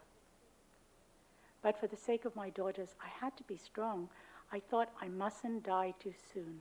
[1.63, 4.09] But for the sake of my daughters, I had to be strong.
[4.53, 6.61] I thought I mustn't die too soon.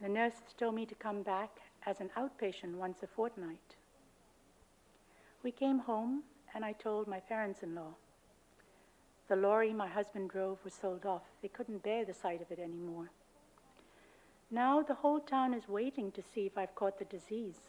[0.00, 1.50] The nurses told me to come back
[1.86, 3.76] as an outpatient once a fortnight.
[5.42, 6.22] We came home,
[6.54, 7.94] and I told my parents in law.
[9.28, 11.22] The lorry my husband drove was sold off.
[11.42, 13.10] They couldn't bear the sight of it anymore.
[14.50, 17.68] Now the whole town is waiting to see if I've caught the disease.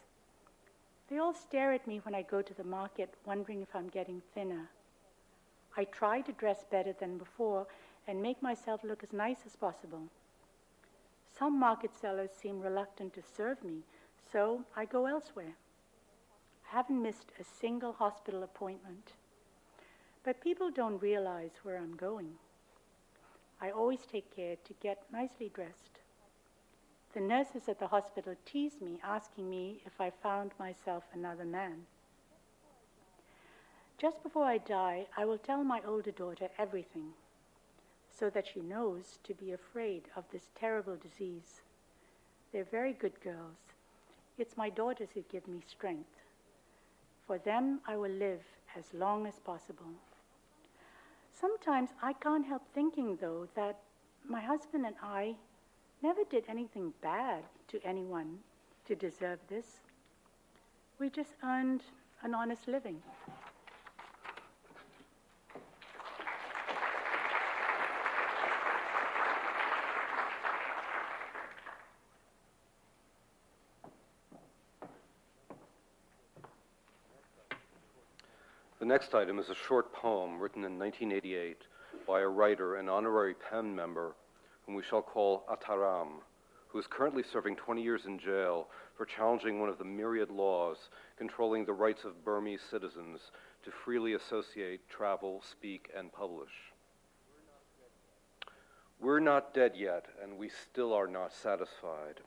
[1.08, 4.22] They all stare at me when I go to the market, wondering if I'm getting
[4.34, 4.70] thinner.
[5.76, 7.66] I try to dress better than before
[8.06, 10.04] and make myself look as nice as possible.
[11.38, 13.82] Some market sellers seem reluctant to serve me,
[14.32, 15.54] so I go elsewhere.
[16.70, 19.12] I haven't missed a single hospital appointment.
[20.22, 22.34] But people don't realize where I'm going.
[23.60, 25.98] I always take care to get nicely dressed.
[27.12, 31.86] The nurses at the hospital tease me, asking me if I found myself another man.
[33.98, 37.12] Just before I die, I will tell my older daughter everything
[38.16, 41.62] so that she knows to be afraid of this terrible disease.
[42.52, 43.58] They're very good girls.
[44.38, 46.19] It's my daughters who give me strength.
[47.30, 48.42] For them, I will live
[48.76, 49.92] as long as possible.
[51.32, 53.78] Sometimes I can't help thinking, though, that
[54.28, 55.36] my husband and I
[56.02, 58.40] never did anything bad to anyone
[58.86, 59.78] to deserve this.
[60.98, 61.82] We just earned
[62.24, 63.00] an honest living.
[78.90, 81.58] Next item is a short poem written in 1988
[82.08, 84.16] by a writer and honorary PEN member
[84.66, 86.22] whom we shall call Ataram,
[86.66, 88.66] who is currently serving 20 years in jail
[88.96, 93.30] for challenging one of the myriad laws controlling the rights of Burmese citizens
[93.64, 96.50] to freely associate, travel, speak, and publish.
[99.00, 102.22] We're not dead yet, and we still are not satisfied.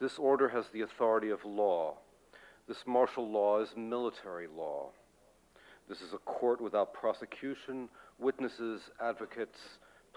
[0.00, 1.98] This order has the authority of law.
[2.66, 4.90] This martial law is military law.
[5.92, 7.86] This is a court without prosecution,
[8.18, 9.58] witnesses, advocates,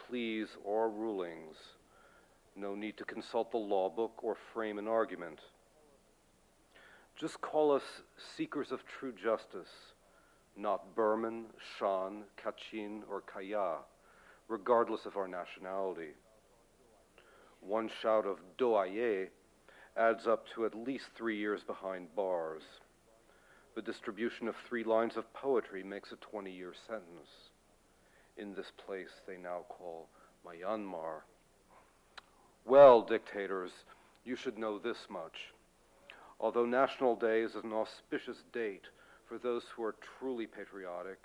[0.08, 1.58] pleas, or rulings.
[2.56, 5.40] No need to consult the law book or frame an argument.
[7.20, 7.84] Just call us
[8.38, 9.68] seekers of true justice,
[10.56, 11.48] not Burman,
[11.78, 13.80] Shan, Kachin, or Kaya,
[14.48, 16.14] regardless of our nationality.
[17.60, 19.28] One shout of Doaye
[19.98, 22.64] adds up to at least three years behind bars.
[23.76, 27.52] The distribution of three lines of poetry makes a 20 year sentence
[28.38, 30.08] in this place they now call
[30.46, 31.22] Myanmar.
[32.66, 33.72] Well, dictators,
[34.24, 35.54] you should know this much.
[36.40, 38.88] Although National Day is an auspicious date
[39.28, 41.20] for those who are truly patriotic,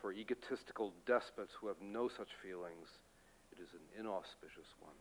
[0.00, 2.88] for egotistical despots who have no such feelings,
[3.52, 4.94] it is an inauspicious one.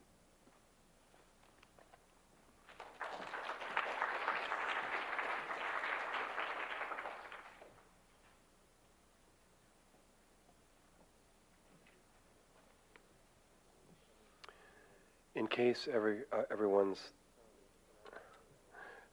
[15.46, 17.12] In case every, uh, everyone's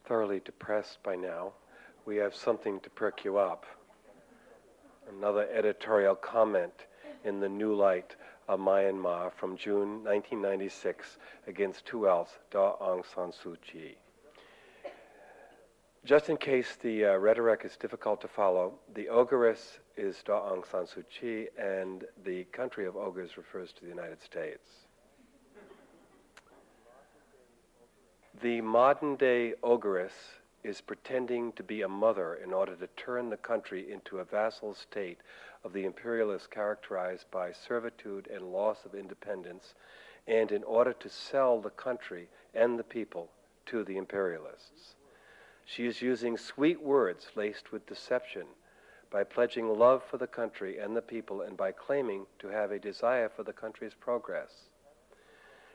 [0.07, 1.53] thoroughly depressed by now,
[2.07, 3.66] we have something to perk you up.
[5.11, 6.72] Another editorial comment
[7.22, 8.16] in the New Light
[8.49, 11.18] of Myanmar from June 1996
[11.49, 12.30] against who else?
[12.51, 13.99] Daw Aung San Suu Kyi.
[16.07, 20.64] Just in case the uh, rhetoric is difficult to follow, the ogress is Daw Aung
[20.70, 24.82] San Suu Kyi, and the country of ogres refers to the United States.
[28.43, 33.36] The modern day ogress is pretending to be a mother in order to turn the
[33.36, 35.18] country into a vassal state
[35.62, 39.76] of the imperialists characterized by servitude and loss of independence,
[40.26, 43.30] and in order to sell the country and the people
[43.66, 44.97] to the imperialists.
[45.64, 48.49] She is using sweet words laced with deception
[49.09, 52.80] by pledging love for the country and the people and by claiming to have a
[52.80, 54.71] desire for the country's progress.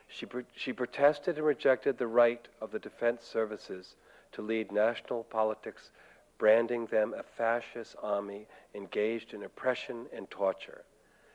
[0.08, 3.94] She, she protested and rejected the right of the defense services
[4.32, 5.90] to lead national politics,
[6.38, 10.84] branding them a fascist army engaged in oppression and torture.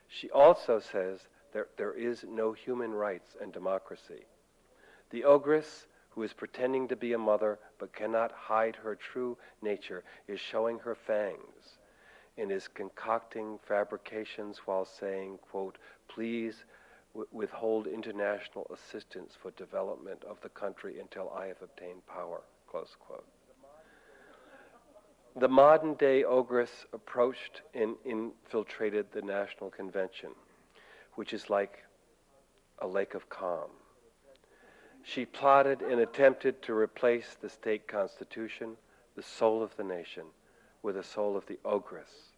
[0.08, 4.26] She also says there, there is no human rights and democracy.
[5.12, 10.04] The ogress, who is pretending to be a mother but cannot hide her true nature,
[10.28, 11.78] is showing her fangs
[12.38, 16.66] and is concocting fabrications while saying, quote, please
[17.32, 22.42] withhold international assistance for development of the country until I have obtained power.
[22.68, 23.26] Close quote.
[25.36, 30.30] The modern day ogress approached and infiltrated the National Convention,
[31.16, 31.84] which is like
[32.80, 33.70] a lake of calm.
[35.04, 38.78] She plotted and attempted to replace the state constitution,
[39.16, 40.26] the soul of the nation,
[40.82, 42.33] with the soul of the ogress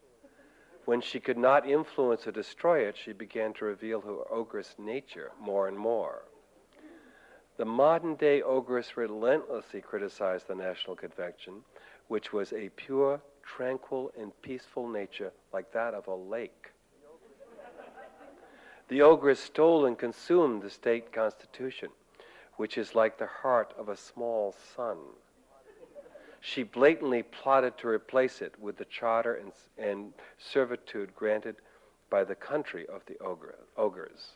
[0.85, 5.31] when she could not influence or destroy it, she began to reveal her ogress nature
[5.39, 6.23] more and more.
[7.57, 11.61] The modern day ogress relentlessly criticized the National Convention,
[12.07, 16.71] which was a pure, tranquil, and peaceful nature like that of a lake.
[18.87, 21.89] the ogress stole and consumed the state constitution,
[22.57, 24.97] which is like the heart of a small sun
[26.47, 31.55] she blatantly plotted to replace it with the charter and, and servitude granted
[32.11, 34.33] by the country of the ogre, ogres.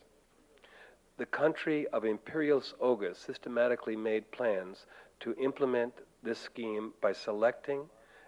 [1.18, 4.88] The country of imperialist ogres systematically made plans
[5.20, 5.94] to implement
[6.24, 7.84] this scheme by selecting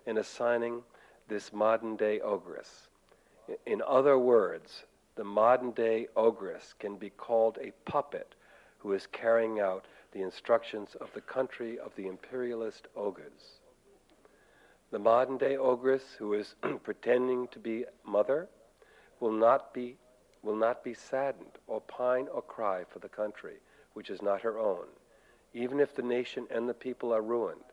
[0.05, 0.83] and assigning
[1.27, 2.87] this modern day ogress.
[3.65, 4.83] In other words,
[5.15, 8.35] the modern day ogress can be called a puppet
[8.77, 13.60] who is carrying out the instructions of the country of the imperialist ogres.
[14.91, 18.49] The modern day ogress who is pretending to be mother
[19.21, 19.97] will not be,
[20.43, 23.61] will not be saddened or pine or cry for the country
[23.93, 24.87] which is not her own,
[25.53, 27.63] even if the nation and the people are ruined,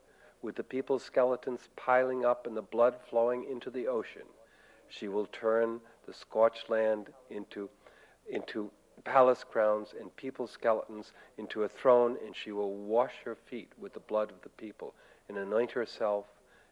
[0.43, 4.27] with the people's skeletons piling up and the blood flowing into the ocean.
[4.89, 7.69] She will turn the scorched land into,
[8.31, 8.71] into
[9.03, 13.93] palace crowns and people's skeletons into a throne, and she will wash her feet with
[13.93, 14.95] the blood of the people
[15.29, 16.27] and anoint herself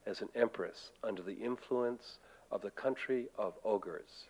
[0.07, 2.19] as an empress under the influence
[2.53, 4.27] of the country of ogres.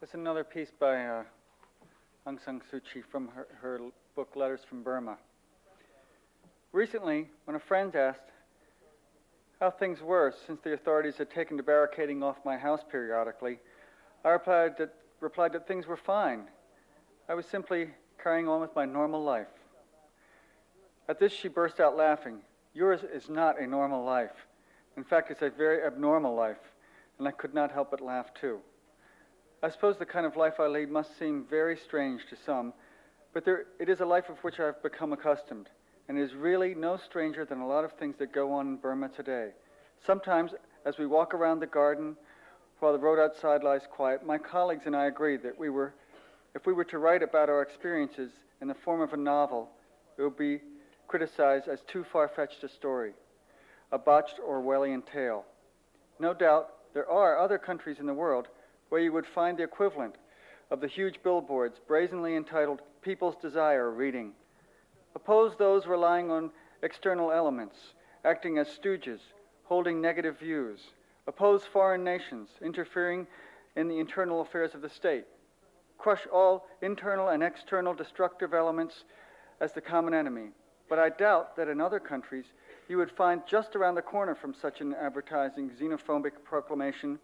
[0.00, 1.24] There's another piece by uh,
[2.28, 3.80] Aung San Suu Kyi from her, her
[4.14, 5.16] book Letters from Burma.
[6.72, 8.20] Recently, when a friend asked
[9.60, 13.58] how things were since the authorities had taken to barricading off my house periodically,
[14.24, 16.44] I replied that, replied that things were fine.
[17.28, 17.90] I was simply
[18.22, 19.46] carrying on with my normal life.
[21.08, 22.40] At this, she burst out laughing.
[22.74, 24.46] Yours is not a normal life.
[24.96, 26.72] In fact, it's a very abnormal life,
[27.18, 28.58] and I could not help but laugh too.
[29.62, 32.74] I suppose the kind of life I lead must seem very strange to some,
[33.32, 35.68] but there, it is a life of which I've become accustomed
[36.08, 39.08] and is really no stranger than a lot of things that go on in Burma
[39.08, 39.50] today.
[40.04, 40.52] Sometimes,
[40.84, 42.16] as we walk around the garden
[42.78, 45.94] while the road outside lies quiet, my colleagues and I agree that we were,
[46.54, 48.30] if we were to write about our experiences
[48.60, 49.70] in the form of a novel,
[50.16, 50.60] it would be
[51.08, 53.12] criticized as too far fetched a story,
[53.92, 55.44] a botched Orwellian tale.
[56.18, 58.48] No doubt, there are other countries in the world
[58.88, 60.16] where you would find the equivalent
[60.70, 64.32] of the huge billboards brazenly entitled People's Desire reading
[65.16, 66.50] Oppose those relying on
[66.82, 69.20] external elements, acting as stooges,
[69.64, 70.78] holding negative views.
[71.26, 73.26] Oppose foreign nations, interfering
[73.76, 75.24] in the internal affairs of the state.
[75.96, 79.04] Crush all internal and external destructive elements
[79.58, 80.50] as the common enemy.
[80.86, 82.44] But I doubt that in other countries
[82.86, 87.18] you would find just around the corner from such an advertising xenophobic proclamation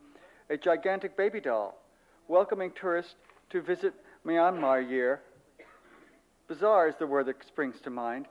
[0.49, 1.79] a gigantic baby doll
[2.27, 3.17] welcoming tourists
[3.51, 3.93] to visit
[4.27, 5.21] Myanmar year
[6.53, 8.27] Bizarre is the word that springs to mind.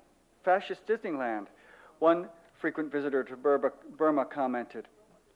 [0.46, 1.48] Fascist Disneyland.
[1.98, 4.88] One frequent visitor to Burma, Burma commented,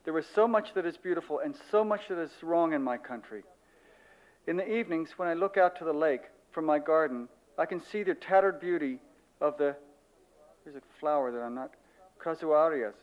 [0.04, 2.96] There is so much that is beautiful and so much that is wrong in my
[2.96, 3.42] country.
[4.46, 7.28] In the evenings, when I look out to the lake from my garden,
[7.58, 9.00] I can see the tattered beauty
[9.42, 9.76] of the,
[10.64, 11.72] there's a flower that I'm not,
[12.24, 12.94] casuarinas.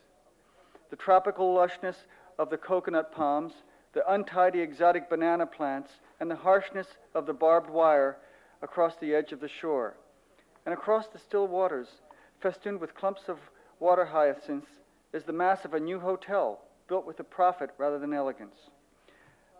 [0.90, 1.96] the tropical lushness
[2.38, 3.52] of the coconut palms,
[3.94, 8.18] the untidy exotic banana plants, and the harshness of the barbed wire
[8.62, 9.96] across the edge of the shore.
[10.64, 11.88] And across the still waters,
[12.40, 13.38] festooned with clumps of
[13.80, 14.70] water hyacinths,
[15.12, 18.70] is the mass of a new hotel built with a profit rather than elegance.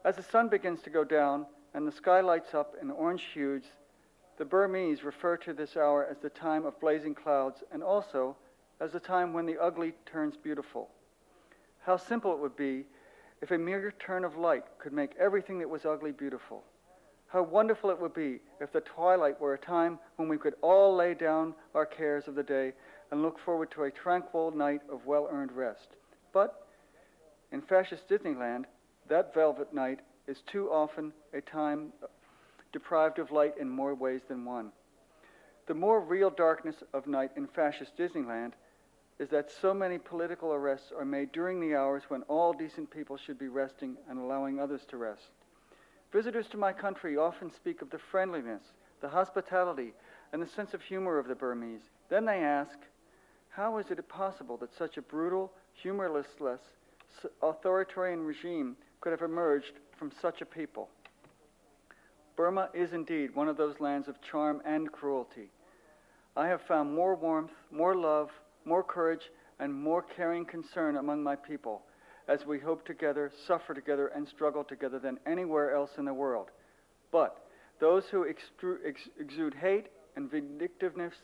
[0.04, 3.64] As the sun begins to go down and the sky lights up in orange hues,
[4.38, 8.36] the Burmese refer to this hour as the time of blazing clouds and also
[8.80, 10.88] as the time when the ugly turns beautiful.
[11.84, 12.86] How simple it would be
[13.40, 16.64] if a mere turn of light could make everything that was ugly beautiful.
[17.32, 20.94] How wonderful it would be if the twilight were a time when we could all
[20.94, 22.74] lay down our cares of the day
[23.10, 25.96] and look forward to a tranquil night of well earned rest.
[26.34, 26.68] But
[27.50, 28.66] in fascist Disneyland,
[29.08, 31.94] that velvet night is too often a time
[32.70, 34.70] deprived of light in more ways than one.
[35.68, 38.52] The more real darkness of night in fascist Disneyland
[39.18, 43.16] is that so many political arrests are made during the hours when all decent people
[43.16, 45.30] should be resting and allowing others to rest.
[46.12, 48.62] Visitors to my country often speak of the friendliness,
[49.00, 49.94] the hospitality,
[50.32, 51.80] and the sense of humor of the Burmese.
[52.10, 52.78] Then they ask,
[53.48, 56.26] how is it possible that such a brutal, humorless,
[57.42, 60.90] authoritarian regime could have emerged from such a people?
[62.36, 65.48] Burma is indeed one of those lands of charm and cruelty.
[66.36, 68.30] I have found more warmth, more love,
[68.64, 71.82] more courage, and more caring concern among my people
[72.28, 76.50] as we hope together, suffer together, and struggle together than anywhere else in the world.
[77.10, 77.36] But
[77.80, 81.14] those who exude hate and vindictiveness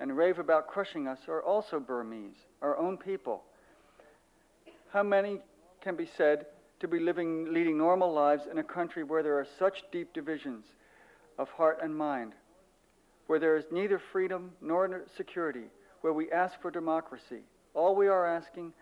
[0.00, 3.42] and rave about crushing us are also Burmese, our own people.
[4.92, 5.40] How many
[5.80, 6.46] can be said
[6.80, 10.64] to be living, leading normal lives in a country where there are such deep divisions
[11.38, 12.32] of heart and mind,
[13.26, 15.64] where there is neither freedom nor security,
[16.02, 17.40] where we ask for democracy.
[17.72, 18.72] All we are asking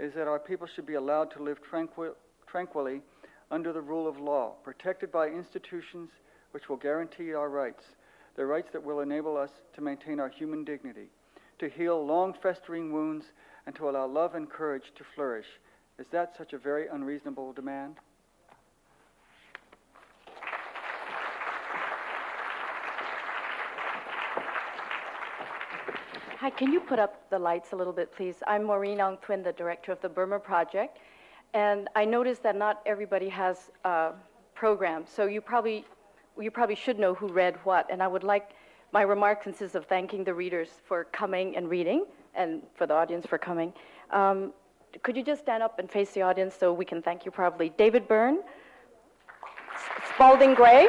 [0.00, 2.14] is that our people should be allowed to live tranquil,
[2.46, 3.02] tranquilly
[3.50, 6.10] under the rule of law, protected by institutions
[6.52, 7.84] which will guarantee our rights,
[8.36, 11.08] the rights that will enable us to maintain our human dignity,
[11.58, 13.26] to heal long festering wounds,
[13.66, 15.46] and to allow love and courage to flourish.
[15.98, 17.96] Is that such a very unreasonable demand?
[26.40, 28.36] Hi, can you put up the lights a little bit, please?
[28.46, 30.96] I'm Maureen Aung-Thwin, the director of the Burma Project,
[31.52, 34.12] and I noticed that not everybody has a
[34.54, 35.84] program, so you probably
[36.40, 38.52] you probably should know who read what, and I would like
[38.90, 43.26] my remark consists of thanking the readers for coming and reading, and for the audience
[43.26, 43.74] for coming.
[44.10, 44.54] Um,
[45.02, 47.70] could you just stand up and face the audience so we can thank you properly?
[47.76, 48.38] David Byrne,
[50.14, 50.88] Spalding Gray,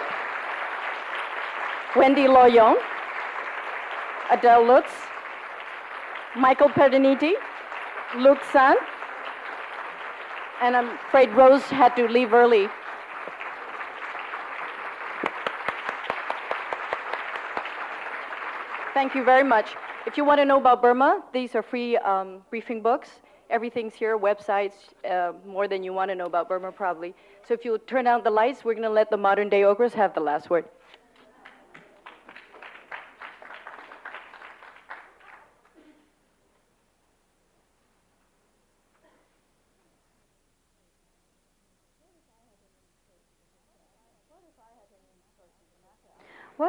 [1.98, 2.78] Wendy Loyong,
[4.32, 5.11] Adele Lutz,
[6.36, 7.34] Michael Perdiniti,
[8.18, 8.78] Luke San,
[10.62, 12.70] and I'm afraid Rose had to leave early.
[18.94, 19.76] Thank you very much.
[20.06, 23.10] If you want to know about Burma, these are free um, briefing books.
[23.50, 24.74] Everything's here, websites,
[25.10, 27.14] uh, more than you want to know about Burma, probably.
[27.46, 29.94] So if you turn out the lights, we're going to let the modern day ogres
[29.96, 30.64] have the last word.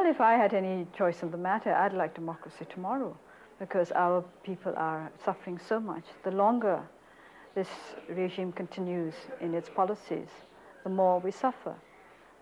[0.03, 3.15] Well, if I had any choice in the matter, I'd like democracy tomorrow
[3.57, 6.03] because our people are suffering so much.
[6.25, 6.81] The longer
[7.55, 7.69] this
[8.09, 10.27] regime continues in its policies,
[10.83, 11.73] the more we suffer.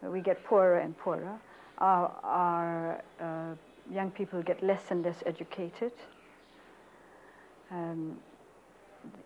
[0.02, 1.38] We get poorer and poorer.
[1.78, 3.54] Our, our uh,
[3.94, 5.92] young people get less and less educated.
[7.70, 8.18] Um,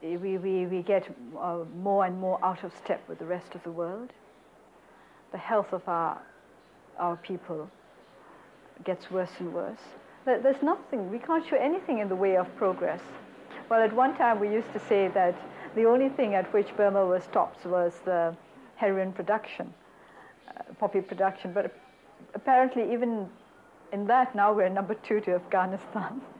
[0.03, 1.07] we, we, we get
[1.39, 4.09] uh, more and more out of step with the rest of the world.
[5.31, 6.21] The health of our,
[6.99, 7.71] our people
[8.83, 9.79] gets worse and worse.
[10.25, 13.01] There's nothing, we can't show anything in the way of progress.
[13.69, 15.35] Well, at one time we used to say that
[15.75, 18.35] the only thing at which Burma was tops was the
[18.75, 19.73] heroin production,
[20.47, 21.73] uh, poppy production, but
[22.33, 23.29] apparently even
[23.91, 26.21] in that now we're number two to Afghanistan.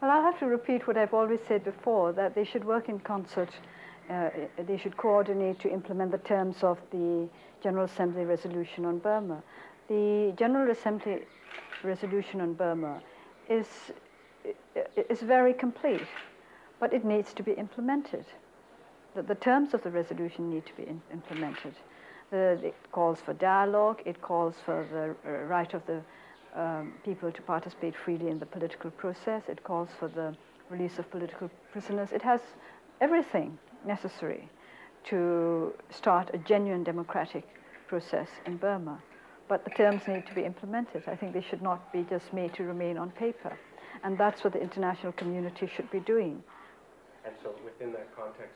[0.00, 3.00] Well, I'll have to repeat what I've always said before, that they should work in
[3.00, 3.48] concert.
[4.08, 7.28] Uh, eh, they should coordinate to implement the terms of the
[7.62, 9.42] General Assembly resolution on Burma.
[9.88, 11.22] The General Assembly
[11.82, 13.02] resolution on Burma
[13.48, 13.66] is,
[14.44, 16.06] eh, eh, is very complete,
[16.78, 18.24] but it needs to be implemented.
[19.14, 21.74] that the terms of the resolution need to be in, implemented.
[22.30, 26.02] The, it calls for dialogue, it calls for the right of the
[26.54, 30.36] um, people to participate freely in the political process, it calls for the
[30.70, 32.10] release of political prisoners.
[32.12, 32.40] It has
[33.00, 34.48] everything necessary
[35.04, 37.44] to start a genuine democratic
[37.86, 39.00] process in Burma.
[39.48, 41.04] But the terms need to be implemented.
[41.06, 43.58] I think they should not be just made to remain on paper.
[44.04, 46.42] And that's what the international community should be doing.
[47.24, 48.54] And so within that context,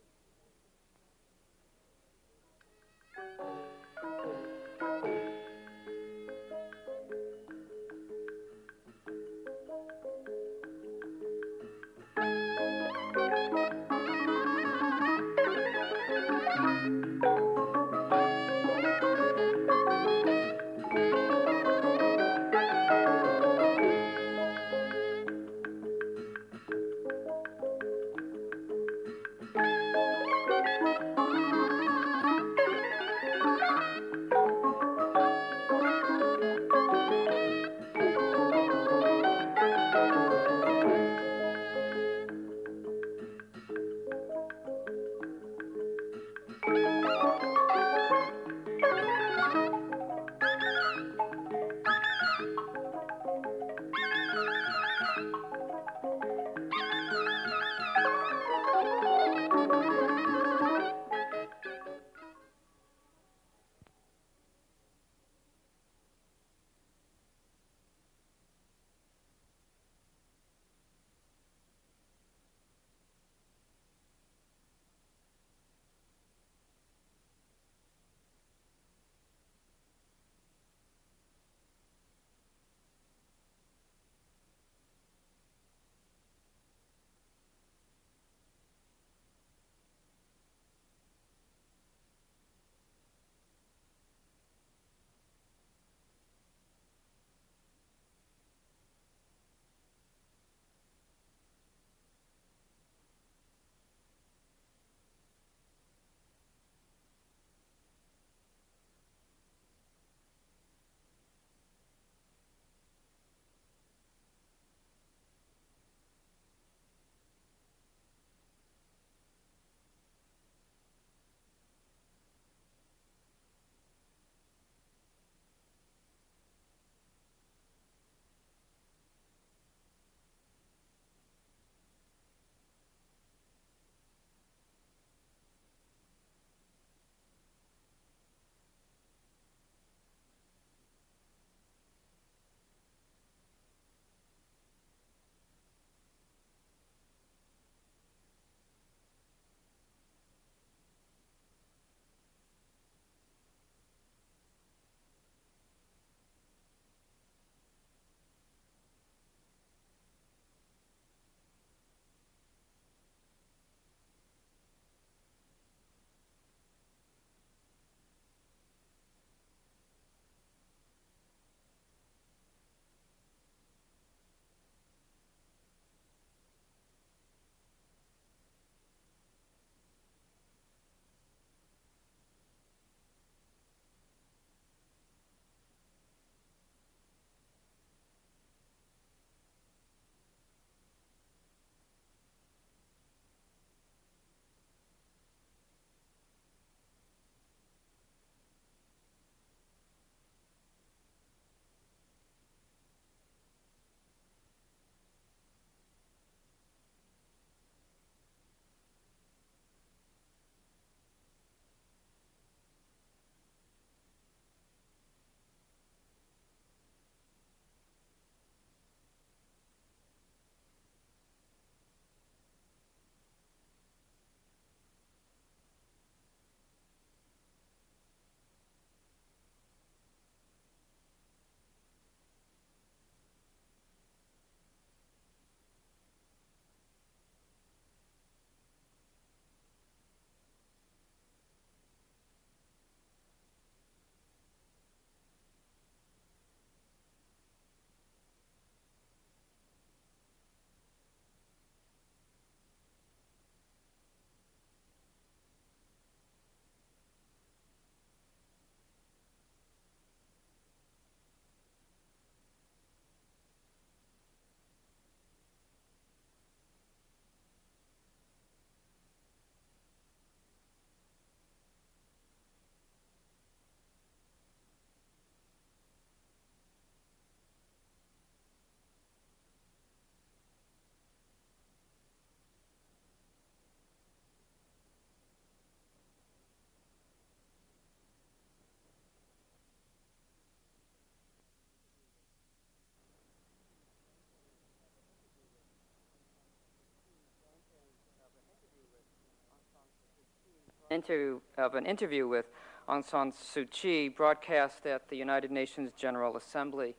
[300.92, 302.46] interview, of an interview with
[302.88, 306.94] Aung San Suu Kyi broadcast at the United Nations General Assembly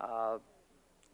[0.00, 0.38] uh,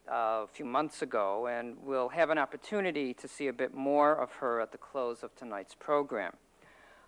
[0.09, 4.33] a few months ago, and we'll have an opportunity to see a bit more of
[4.33, 6.35] her at the close of tonight's program.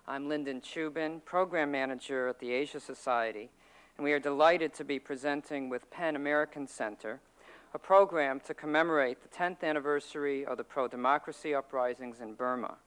[0.07, 3.49] I'm Lyndon Chubin, Program Manager at the Asia Society,
[3.97, 7.19] and we are delighted to be presenting with PEN American Center
[7.73, 12.77] a program to commemorate the 10th anniversary of the pro democracy uprisings in Burma.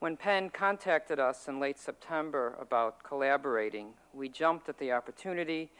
[0.00, 5.70] When PEN contacted us in late September about collaborating, we jumped at the opportunity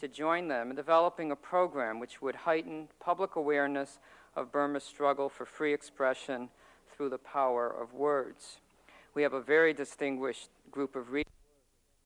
[0.00, 3.98] to join them in developing a program which would heighten public awareness
[4.34, 6.48] of Burma's struggle for free expression
[6.90, 8.60] through the power of words.
[9.12, 11.25] We have a very distinguished group of readers.